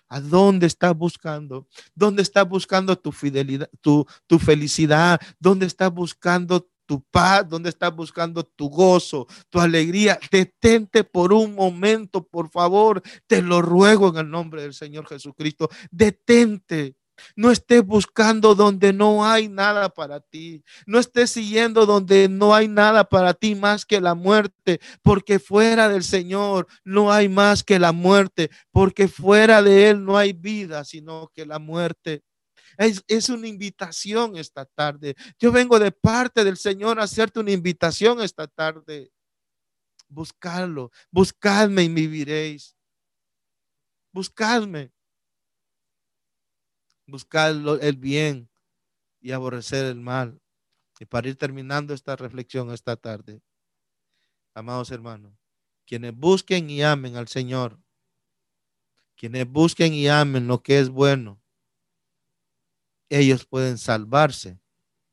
[0.08, 1.66] ¿A dónde estás buscando?
[1.94, 5.18] ¿Dónde estás buscando tu fidelidad, tu, tu felicidad?
[5.38, 7.48] ¿Dónde estás buscando tu paz?
[7.48, 10.18] ¿Dónde estás buscando tu gozo, tu alegría?
[10.30, 13.00] Detente por un momento, por favor.
[13.26, 15.70] Te lo ruego en el nombre del Señor Jesucristo.
[15.90, 16.96] Detente.
[17.34, 20.64] No estés buscando donde no hay nada para ti.
[20.86, 25.88] No estés siguiendo donde no hay nada para ti más que la muerte, porque fuera
[25.88, 30.84] del Señor no hay más que la muerte, porque fuera de Él no hay vida,
[30.84, 32.22] sino que la muerte.
[32.78, 35.14] Es, una invitación esta tarde.
[35.38, 39.12] Yo vengo de parte del Señor a hacerte una invitación esta tarde.
[40.08, 42.76] Buscarlo, buscadme y viviréis.
[44.12, 44.92] Buscadme
[47.06, 48.48] buscar el bien
[49.20, 50.40] y aborrecer el mal.
[50.98, 53.42] Y para ir terminando esta reflexión esta tarde,
[54.54, 55.34] amados hermanos,
[55.84, 57.80] quienes busquen y amen al Señor,
[59.16, 61.41] quienes busquen y amen lo que es bueno,
[63.12, 64.58] ellos pueden salvarse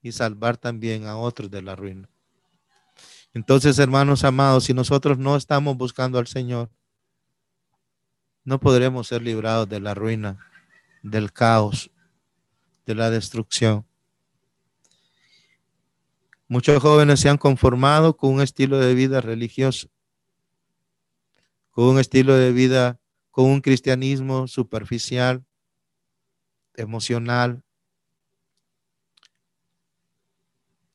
[0.02, 2.10] y salvar también a otros de la ruina.
[3.34, 6.72] Entonces, hermanos amados, si nosotros no estamos buscando al Señor,
[8.44, 10.40] no podremos ser librados de la ruina
[11.04, 11.92] del caos,
[12.86, 13.86] de la destrucción.
[16.48, 19.90] Muchos jóvenes se han conformado con un estilo de vida religioso,
[21.70, 25.46] con un estilo de vida, con un cristianismo superficial,
[26.76, 27.64] emocional,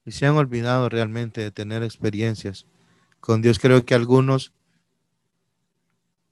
[0.04, 2.66] y se han olvidado realmente de tener experiencias
[3.20, 3.58] con Dios.
[3.58, 4.52] Creo que algunos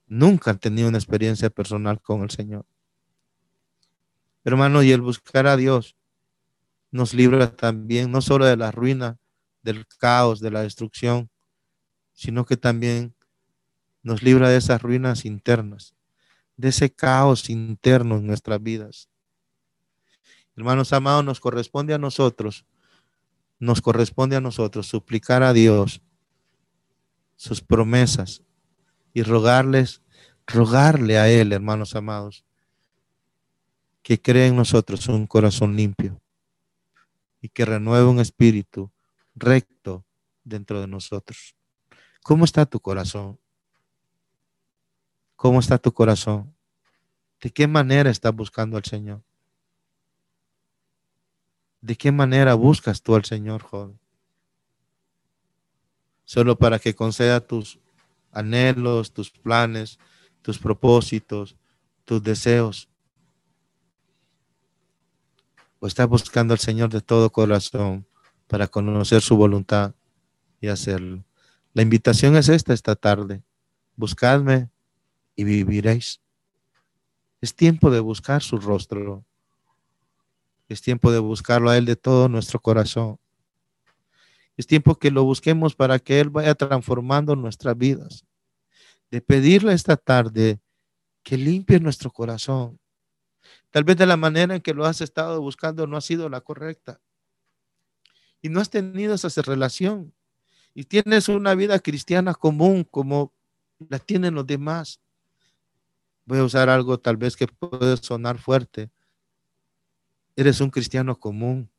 [0.07, 2.65] nunca han tenido una experiencia personal con el Señor.
[4.43, 5.95] Hermano, y el buscar a Dios
[6.91, 9.17] nos libra también no solo de la ruina,
[9.63, 11.29] del caos, de la destrucción,
[12.13, 13.15] sino que también
[14.03, 15.95] nos libra de esas ruinas internas,
[16.57, 19.09] de ese caos interno en nuestras vidas.
[20.55, 22.65] Hermanos amados, nos corresponde a nosotros,
[23.63, 26.01] nos corresponde a nosotros suplicar a Dios
[27.37, 28.43] sus promesas
[29.13, 30.01] y rogarles,
[30.45, 32.43] rogarle a Él, hermanos amados,
[34.01, 36.21] que cree en nosotros un corazón limpio
[37.39, 38.91] y que renueve un espíritu
[39.33, 40.05] recto
[40.43, 41.55] dentro de nosotros.
[42.21, 43.39] ¿Cómo está tu corazón?
[45.37, 46.53] ¿Cómo está tu corazón?
[47.39, 49.23] ¿De qué manera estás buscando al Señor?
[51.83, 53.99] ¿De qué manera buscas tú al Señor, joven?
[56.23, 57.77] Solo para que conceda tus
[58.31, 59.99] anhelos, tus planes,
[60.41, 61.57] tus propósitos,
[62.05, 62.87] tus deseos
[65.79, 68.07] o está buscando al Señor de todo corazón
[68.47, 69.93] para conocer su voluntad
[70.61, 71.25] y hacerlo.
[71.73, 73.43] La invitación es esta esta tarde.
[73.97, 74.69] Buscadme
[75.35, 76.21] y viviréis.
[77.41, 79.25] Es tiempo de buscar su rostro.
[80.69, 83.19] Es tiempo de buscarlo a Él de todo nuestro corazón.
[84.55, 88.25] Es tiempo que lo busquemos para que Él vaya transformando nuestras vidas.
[89.11, 90.59] De pedirle esta tarde
[91.23, 92.79] que limpie nuestro corazón,
[93.73, 96.41] Tal vez de la manera en que lo has estado buscando no ha sido la
[96.41, 97.01] correcta.
[98.41, 100.13] Y no has tenido esa relación.
[100.75, 103.33] Y tienes una vida cristiana común como
[103.89, 104.99] la tienen los demás.
[106.25, 108.91] Voy a usar algo tal vez que puede sonar fuerte.
[110.35, 111.69] Eres un cristiano común.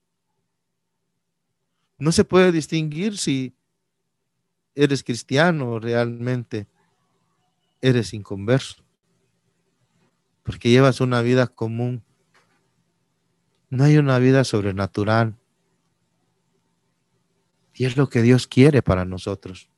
[1.98, 3.54] No se puede distinguir si
[4.74, 6.66] eres cristiano o realmente
[7.80, 8.84] eres inconverso
[10.44, 12.04] porque llevas una vida común.
[13.70, 15.36] No hay una vida sobrenatural.
[17.72, 19.68] Y es lo que Dios quiere para nosotros.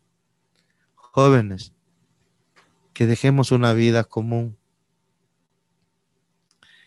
[0.97, 1.73] Jóvenes,
[2.93, 4.59] que dejemos una vida común.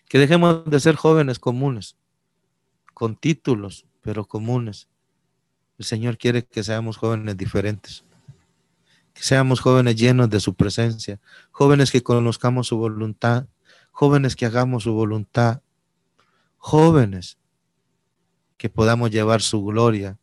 [0.10, 1.96] Que dejemos de ser jóvenes comunes,
[2.94, 4.90] con títulos, pero comunes.
[5.78, 8.04] El Señor quiere que seamos jóvenes diferentes.
[9.14, 11.22] Que seamos jóvenes llenos de su presencia.
[11.52, 13.48] Jóvenes que conozcamos su voluntad
[14.00, 15.62] jóvenes que hagamos su voluntad,
[16.56, 17.38] jóvenes
[18.56, 20.18] que podamos llevar su gloria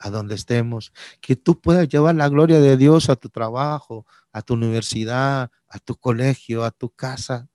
[0.00, 4.42] a donde estemos, que tú puedas llevar la gloria de Dios a tu trabajo, a
[4.42, 7.48] tu universidad, a tu colegio, a tu casa.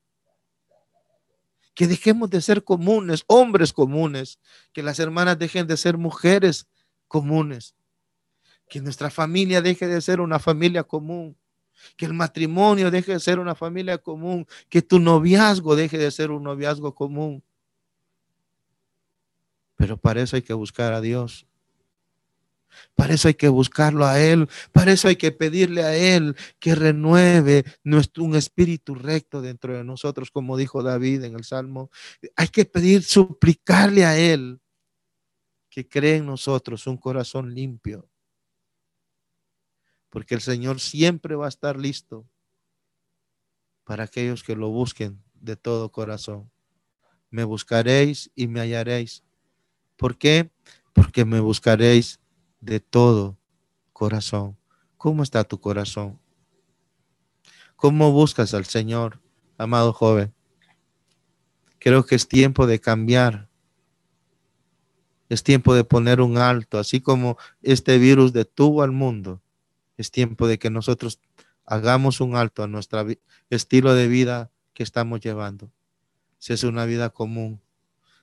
[1.76, 4.39] Que dejemos de ser comunes, hombres comunes,
[4.73, 6.67] que las hermanas dejen de ser mujeres
[7.07, 7.76] comunes,
[8.67, 11.38] que nuestra familia deje de ser una familia común,
[11.97, 16.32] que el matrimonio deje de ser una familia común, que tu noviazgo deje de ser
[16.32, 17.43] un noviazgo común.
[19.76, 21.45] Pero para eso hay que buscar a Dios.
[22.95, 24.47] Para eso hay que buscarlo a Él.
[24.71, 29.84] Para eso hay que pedirle a Él que renueve nuestro, un espíritu recto dentro de
[29.84, 31.89] nosotros, como dijo David en el Salmo.
[32.36, 34.59] Hay que pedir, suplicarle a Él
[35.69, 38.09] que cree en nosotros un corazón limpio.
[40.09, 42.26] Porque el Señor siempre va a estar listo
[43.84, 46.51] para aquellos que lo busquen de todo corazón.
[47.30, 49.23] Me buscaréis y me hallaréis.
[49.97, 50.49] ¿Por qué?
[50.93, 52.19] Porque me buscaréis
[52.66, 53.38] de todo
[53.93, 54.57] corazón.
[54.97, 56.20] ¿Cómo está tu corazón?
[57.76, 59.22] ¿Cómo buscas al Señor,
[59.57, 60.34] amado joven?
[61.78, 63.47] Creo que es tiempo de cambiar.
[65.30, 69.41] Es tiempo de poner un alto, así como este virus detuvo al mundo.
[69.97, 71.20] Es tiempo de que nosotros
[71.66, 73.05] hagamos un alto a nuestro
[73.49, 75.72] estilo de vida que estamos llevando.
[76.39, 77.61] Si es una vida común,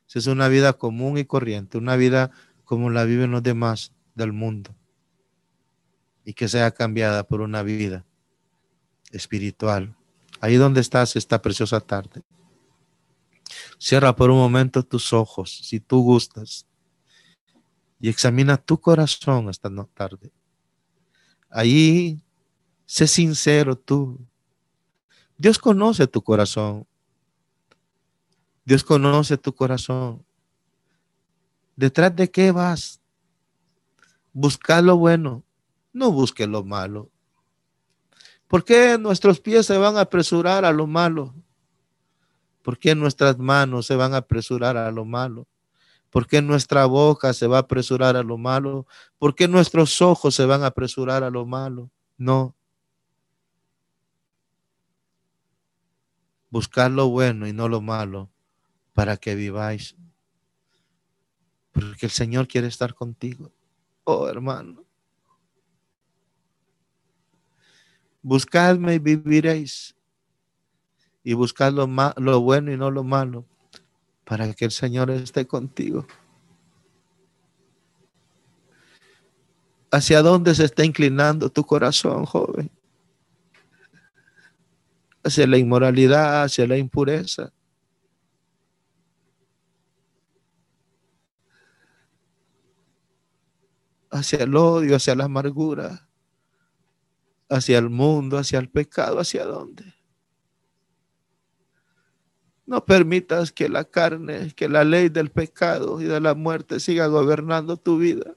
[0.07, 2.31] si es una vida común y corriente, una vida
[2.65, 4.75] como la viven los demás, del mundo
[6.25, 8.05] y que sea cambiada por una vida
[9.11, 9.97] espiritual.
[10.41, 12.23] Ahí donde estás esta preciosa tarde.
[13.79, 16.67] Cierra por un momento tus ojos, si tú gustas,
[18.01, 20.33] y examina tu corazón esta tarde.
[21.49, 22.21] Ahí,
[22.87, 24.19] sé sincero tú.
[25.37, 26.87] Dios conoce tu corazón.
[28.65, 30.25] Dios conoce tu corazón.
[31.77, 33.02] ¿Detrás de qué vas?
[34.33, 35.45] Buscar lo bueno,
[35.93, 37.11] no busque lo malo.
[38.49, 41.35] ¿Por qué nuestros pies se van a apresurar a lo malo?
[42.63, 45.49] ¿Por qué nuestras manos se van a apresurar a lo malo?
[46.11, 48.87] ¿Por qué nuestra boca se va a apresurar a lo malo?
[49.19, 51.91] ¿Por qué nuestros ojos se van a apresurar a lo malo?
[52.19, 52.55] No.
[56.51, 58.31] Buscar lo bueno y no lo malo
[58.93, 59.97] para que viváis.
[61.73, 63.51] Porque el Señor quiere estar contigo.
[64.05, 64.85] Oh, hermano.
[68.23, 69.95] Buscadme y viviréis.
[71.25, 73.45] Y buscad lo, lo bueno y no lo malo,
[74.25, 76.07] para que el Señor esté contigo.
[79.91, 82.71] ¿Hacia dónde se está inclinando tu corazón, joven?
[85.23, 87.53] Hacia la inmoralidad, hacia la impureza
[94.13, 96.07] hacia el odio, hacia la amargura,
[97.49, 99.95] hacia el mundo, hacia el pecado, ¿hacia dónde?
[102.67, 107.07] No permitas que la carne, que la ley del pecado y de la muerte siga
[107.07, 108.37] gobernando tu vida.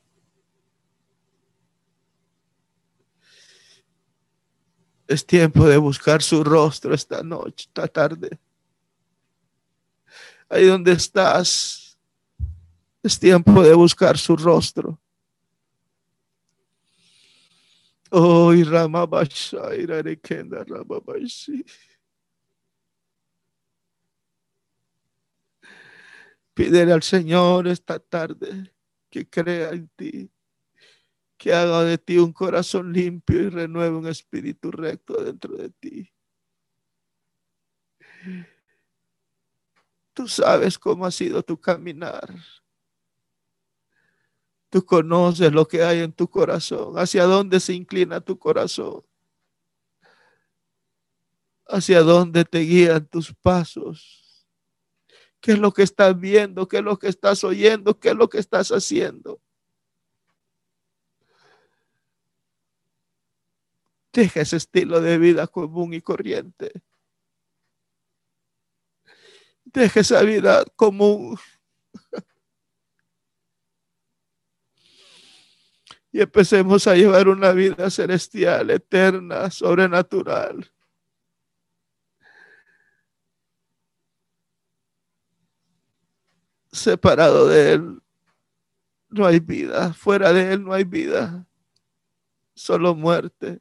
[5.08, 8.40] Es tiempo de buscar su rostro esta noche, esta tarde.
[10.50, 11.98] Ahí donde estás,
[13.04, 15.00] es tiempo de buscar su rostro.
[18.18, 18.54] Oh,
[26.54, 28.74] Pídele al Señor esta tarde
[29.10, 30.32] que crea en ti,
[31.38, 36.14] que haga de ti un corazón limpio y renueve un espíritu recto dentro de ti.
[40.14, 42.34] Tú sabes cómo ha sido tu caminar.
[44.76, 49.06] Tú conoces lo que hay en tu corazón, hacia dónde se inclina tu corazón,
[51.66, 54.46] hacia dónde te guían tus pasos.
[55.40, 56.68] ¿Qué es lo que estás viendo?
[56.68, 57.98] ¿Qué es lo que estás oyendo?
[57.98, 59.40] ¿Qué es lo que estás haciendo?
[64.12, 66.84] Deja ese estilo de vida común y corriente.
[69.64, 71.38] Deja esa vida común
[76.16, 80.72] y empecemos a llevar una vida celestial, eterna, sobrenatural.
[86.72, 88.02] Separado de Él,
[89.10, 89.94] no hay vida.
[89.94, 91.46] Fuera de Él no hay vida.
[92.54, 93.60] Solo muerte.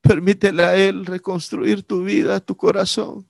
[0.00, 3.24] Permítele a Él reconstruir tu vida, tu corazón.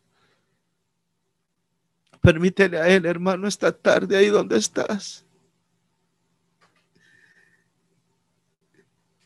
[2.22, 5.26] Permítele a Él, hermano, esta tarde ahí donde estás.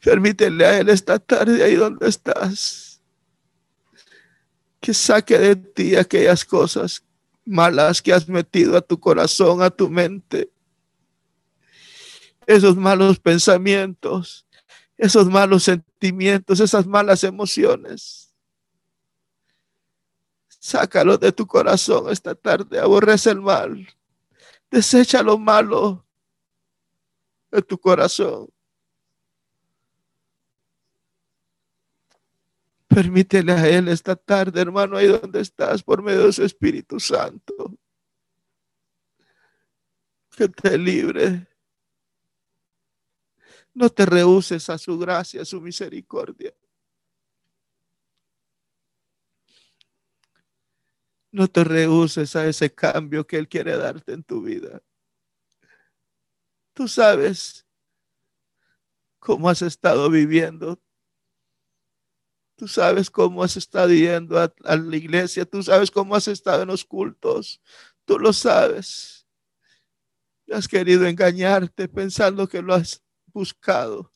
[0.06, 3.02] Permítele a Él esta tarde ahí donde estás.
[4.80, 7.02] Que saque de ti aquellas cosas
[7.44, 10.48] malas que has metido a tu corazón, a tu mente.
[12.46, 14.46] Esos malos pensamientos,
[14.96, 18.32] esos malos sentimientos, esas malas emociones.
[20.60, 22.78] Sácalo de tu corazón esta tarde.
[22.78, 23.88] Aborrece el mal.
[24.70, 26.06] Desecha lo malo
[27.50, 28.46] de tu corazón.
[32.96, 37.76] Permítele a Él esta tarde, hermano, ahí donde estás, por medio de su Espíritu Santo,
[40.34, 41.46] que te libre.
[43.74, 46.54] No te rehuses a su gracia, a su misericordia.
[51.32, 54.82] No te rehuses a ese cambio que Él quiere darte en tu vida.
[56.72, 57.66] Tú sabes
[59.18, 60.80] cómo has estado viviendo.
[62.56, 65.44] Tú sabes cómo has estado yendo a, la iglesia.
[65.44, 67.60] Tú sabes cómo has estado en los cultos.
[68.06, 69.26] Tú lo sabes.
[70.50, 74.10] Has querido engañarte pensando que lo has buscado.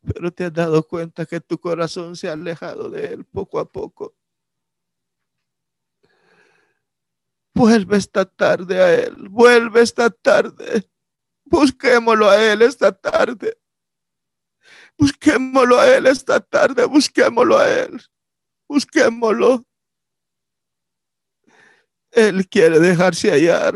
[0.00, 3.70] Pero te has dado cuenta que tu corazón se ha alejado de Él poco a
[3.70, 4.16] poco.
[7.54, 10.88] Vuelve esta tarde a Él, vuelve esta tarde.
[11.44, 13.58] Busquémoslo a Él esta tarde.
[14.98, 18.00] Busquémoslo a Él esta tarde, busquémoslo a Él.
[18.68, 19.64] Busquémoslo.
[22.10, 23.74] Él quiere dejarse hallar.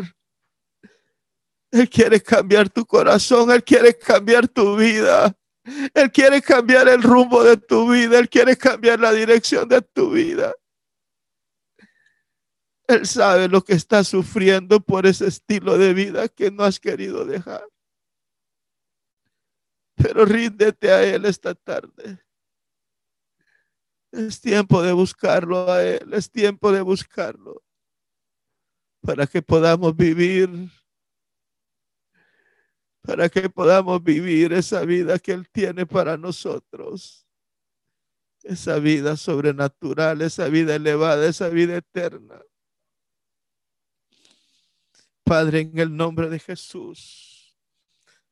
[1.70, 5.36] Él quiere cambiar tu corazón, Él quiere cambiar tu vida.
[5.94, 10.10] Él quiere cambiar el rumbo de tu vida, Él quiere cambiar la dirección de tu
[10.12, 10.54] vida.
[12.88, 17.24] Él sabe lo que estás sufriendo por ese estilo de vida que no has querido
[17.24, 17.64] dejar.
[20.02, 22.18] Pero ríndete a Él esta tarde.
[24.12, 27.62] Es tiempo de buscarlo a Él, es tiempo de buscarlo
[29.00, 30.50] para que podamos vivir,
[33.02, 37.26] para que podamos vivir esa vida que Él tiene para nosotros,
[38.42, 42.42] esa vida sobrenatural, esa vida elevada, esa vida eterna.
[45.24, 47.29] Padre, en el nombre de Jesús,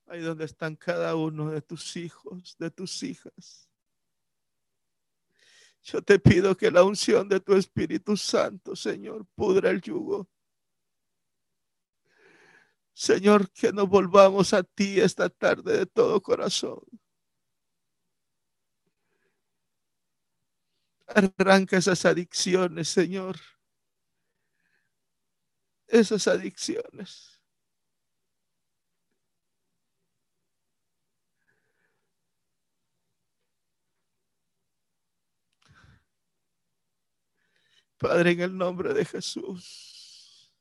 [0.08, 3.68] ahí donde están cada uno de tus hijos, de tus hijas.
[5.82, 10.28] Yo te pido que la unción de tu Espíritu Santo, Señor, pudra el yugo.
[12.92, 16.80] Señor, que nos volvamos a ti esta tarde de todo corazón.
[21.06, 23.36] Arranca esas adicciones, Señor
[25.88, 27.37] esas adicciones.
[37.98, 40.52] Padre, en el nombre de Jesús,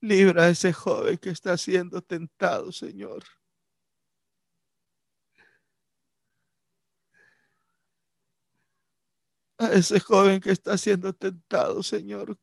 [0.00, 3.24] libra a ese joven que está siendo tentado, Señor.
[9.58, 12.38] a ese joven que está siendo tentado, Señor,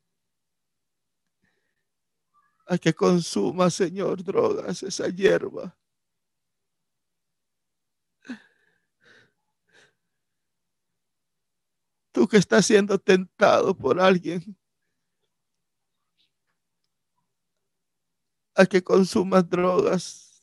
[2.67, 5.77] a que consuma, Señor, drogas, esa hierba.
[12.15, 14.57] Tú que estás siendo tentado por alguien
[18.55, 20.41] a que consumas drogas,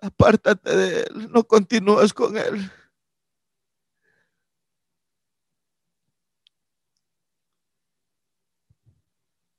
[0.00, 2.70] apártate de él, no continúes con él.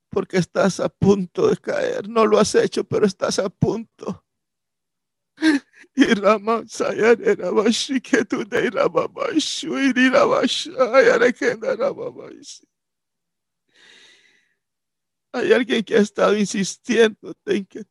[0.10, 2.10] porque estás a punto de caer.
[2.10, 4.26] No lo has hecho, pero estás a punto.
[5.98, 12.68] Y Rama Sayana Bashi que tú de Rama Bashu Shayana que Rama Bashi.
[15.34, 17.84] Hay alguien que ha estado insistiendo en que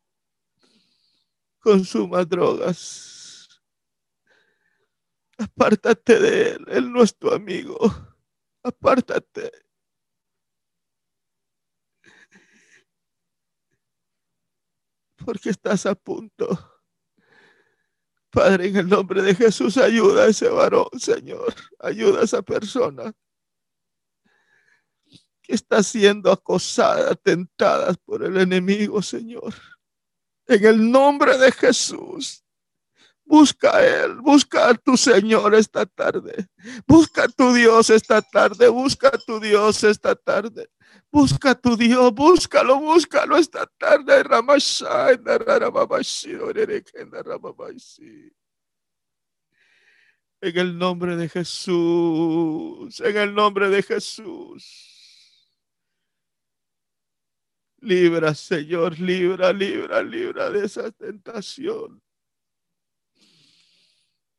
[1.59, 3.61] consuma drogas.
[5.37, 7.77] Apártate de él, él no es tu amigo.
[8.63, 9.51] Apártate.
[15.27, 16.76] porque estás a punto.
[18.37, 21.55] Padre, en el nombre de Jesús, ayuda a ese varón, Señor.
[21.79, 23.11] Ayuda a esa persona
[25.41, 29.55] que está siendo acosada, tentada por el enemigo, Señor.
[30.47, 32.45] En el nombre de Jesús.
[33.27, 36.47] Busca a Él, busca a tu Señor esta tarde.
[36.87, 40.71] Busca a tu Dios esta tarde, busca a tu Dios esta tarde.
[41.11, 44.23] Busca a tu Dios, búscalo, búscalo esta tarde.
[50.41, 55.51] En el nombre de Jesús, en el nombre de Jesús.
[57.81, 62.06] Libra, Señor, libra, libra, libra de esa tentación.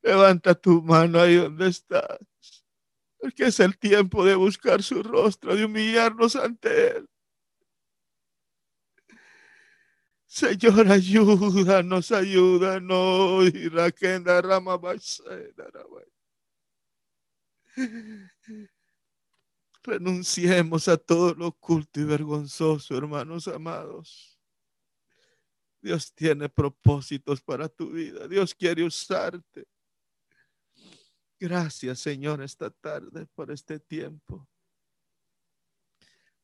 [0.07, 2.17] Levanta tu mano ahí donde estás.
[3.19, 7.09] Porque es el tiempo de buscar su rostro, de humillarnos ante Él.
[10.25, 13.51] Señor, ayúdanos, ayúdanos.
[14.43, 14.79] Rama
[19.83, 24.39] Renunciemos a todo lo oculto y vergonzoso, hermanos amados.
[25.81, 28.25] Dios tiene propósitos para tu vida.
[28.29, 29.67] Dios quiere usarte.
[31.39, 34.47] Gracias, Señor, esta tarde por este tiempo.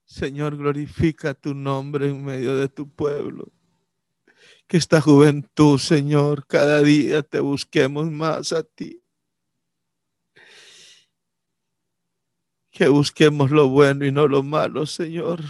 [0.05, 3.51] Señor, glorifica tu nombre en medio de tu pueblo.
[4.67, 9.01] Que esta juventud, Señor, cada día te busquemos más a ti.
[12.69, 15.41] Que busquemos lo bueno y no lo malo, Señor.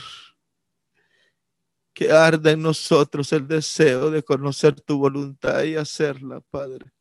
[1.94, 6.92] Que arda en nosotros el deseo de conocer tu voluntad y hacerla, Padre.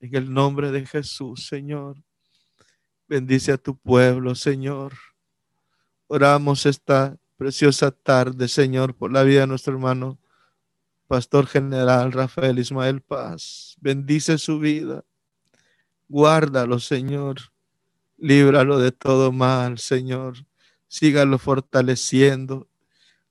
[0.00, 1.96] En el nombre de Jesús, Señor.
[3.08, 4.94] Bendice a tu pueblo, Señor.
[6.06, 10.18] Oramos esta preciosa tarde, Señor, por la vida de nuestro hermano,
[11.06, 13.76] Pastor General Rafael Ismael Paz.
[13.80, 15.04] Bendice su vida.
[16.08, 17.40] Guárdalo, Señor
[18.18, 20.44] Líbralo de todo mal, Señor.
[20.88, 22.68] Sígalo fortaleciendo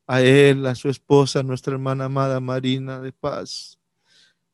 [0.07, 3.76] a él, a su esposa, nuestra hermana amada Marina de paz.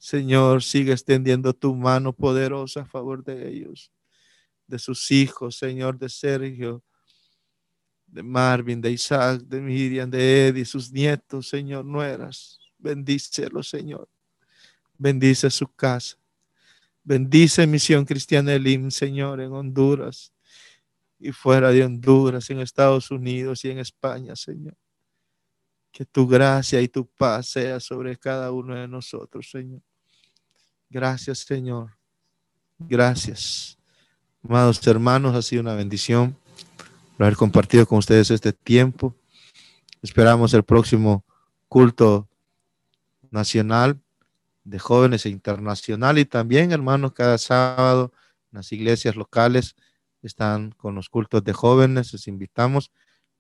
[0.04, 3.90] Señor, sigue extendiendo tu mano poderosa a favor de ellos,
[4.68, 6.84] de sus hijos, Señor, de Sergio,
[8.06, 12.60] de Marvin, de Isaac, de Miriam, de Eddie, sus nietos, Señor, nueras.
[12.78, 14.10] Bendícelo, Señor.
[14.98, 16.18] Bendice su casa.
[17.02, 20.34] Bendice Misión Cristiana Elim, Señor, en Honduras
[21.18, 24.76] y fuera de Honduras, en Estados Unidos y en España, Señor.
[25.94, 29.82] Que tu gracia y tu paz sea sobre cada uno de nosotros, Señor.
[30.94, 31.98] Gracias, Señor.
[32.78, 33.80] Gracias.
[34.48, 36.38] Amados hermanos, ha sido una bendición
[37.18, 39.16] haber compartido con ustedes este tiempo.
[40.04, 41.26] Esperamos el próximo
[41.68, 42.30] culto
[43.32, 44.00] nacional
[44.66, 48.12] de jóvenes e internacional y también, hermanos, cada sábado
[48.52, 49.76] en las iglesias locales
[50.22, 52.14] están con los cultos de jóvenes.
[52.14, 52.92] Les invitamos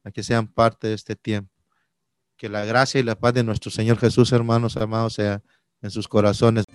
[0.03, 1.53] a que sean parte de este tiempo.
[2.35, 5.43] Que la gracia y la paz de nuestro Señor Jesús, hermanos amados, sea
[5.83, 6.65] en sus corazones.